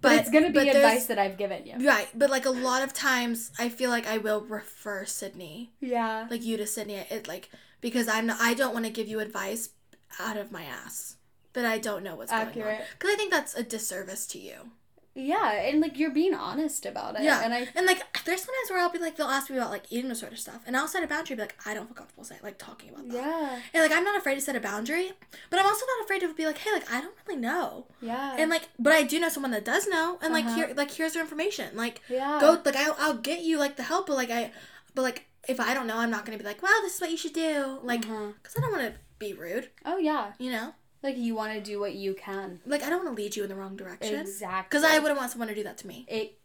[0.00, 1.86] But, it's gonna be but advice that I've given you.
[1.86, 6.26] Right, but like a lot of times, I feel like I will refer Sydney, Yeah.
[6.30, 6.94] like you to Sydney.
[7.10, 9.70] It like because I'm not, I don't want to give you advice
[10.18, 11.16] out of my ass
[11.52, 12.80] that I don't know what's going on Accurate.
[12.98, 14.70] because I think that's a disservice to you.
[15.14, 17.22] Yeah, and like you're being honest about it.
[17.22, 17.42] Yeah.
[17.42, 19.84] And I And like, there's sometimes where I'll be like, they'll ask me about like
[19.90, 22.40] eating disorder stuff, and I'll set a boundary, be like, I don't feel comfortable saying
[22.44, 23.16] like talking about that.
[23.16, 23.58] Yeah.
[23.74, 25.10] And like, I'm not afraid to set a boundary,
[25.50, 28.36] but I'm also not afraid to be like, hey, like I don't really know, Yeah.
[28.38, 30.54] and like, but I do know someone that does know, and like Uh-huh.
[30.54, 32.38] here, like here's their information, like yeah.
[32.40, 34.52] go, like I'll, I'll get you like the help, but like I,
[34.94, 37.10] but like if I don't know, I'm not gonna be like, well, this is what
[37.10, 38.32] you should do, like, Uh-huh.
[38.42, 40.32] cause I don't want to be rude, Oh yeah.
[40.38, 42.60] you know, Like you want to do what you can.
[42.66, 44.78] like I don't want to lead you in the wrong direction, Exactly.
[44.78, 46.04] cause I wouldn't want someone to do that to me.
[46.08, 46.38] It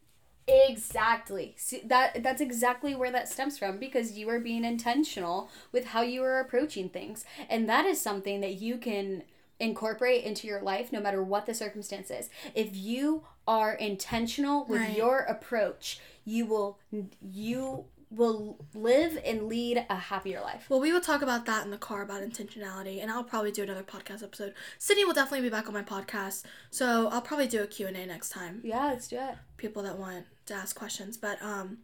[0.47, 1.55] exactly.
[1.57, 6.01] See that that's exactly where that stems from because you are being intentional with how
[6.01, 7.25] you are approaching things.
[7.49, 9.23] And that is something that you can
[9.59, 12.29] incorporate into your life no matter what the circumstances.
[12.53, 14.97] If you are intentional with Right.
[14.97, 16.79] your approach, you will
[17.21, 17.85] you
[18.15, 20.65] will live and lead a happier life.
[20.69, 23.63] Well, we will talk about that in the car about intentionality, and I'll probably do
[23.63, 24.53] another podcast episode.
[24.77, 27.97] Sydney will definitely be back on my podcast, so I'll probably do a Q and
[27.97, 28.61] A next time.
[28.63, 29.35] Yeah, let's do it.
[29.57, 31.79] People that want to ask questions, but um,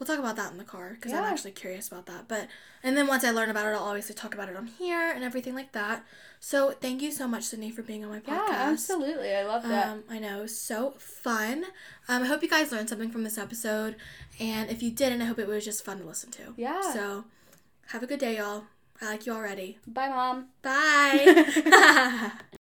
[0.00, 2.26] we'll talk about that in the car because I'm actually curious about that.
[2.26, 2.48] But
[2.82, 5.22] and then once I learn about it, I'll obviously talk about it on here and
[5.22, 6.04] everything like that.
[6.40, 8.48] So thank you so much, Sydney, for being on my podcast.
[8.48, 9.34] Yeah, absolutely.
[9.34, 9.88] I love that.
[9.88, 11.64] Um, I know, so fun.
[12.08, 13.96] Um, I hope you guys learned something from this episode,
[14.40, 16.54] and if you didn't, I hope it was just fun to listen to.
[16.56, 16.80] Yeah.
[16.94, 17.24] So,
[17.88, 18.64] have a good day, y'all.
[19.02, 19.78] I like you already.
[19.86, 20.46] Bye, mom.
[20.62, 22.32] Bye.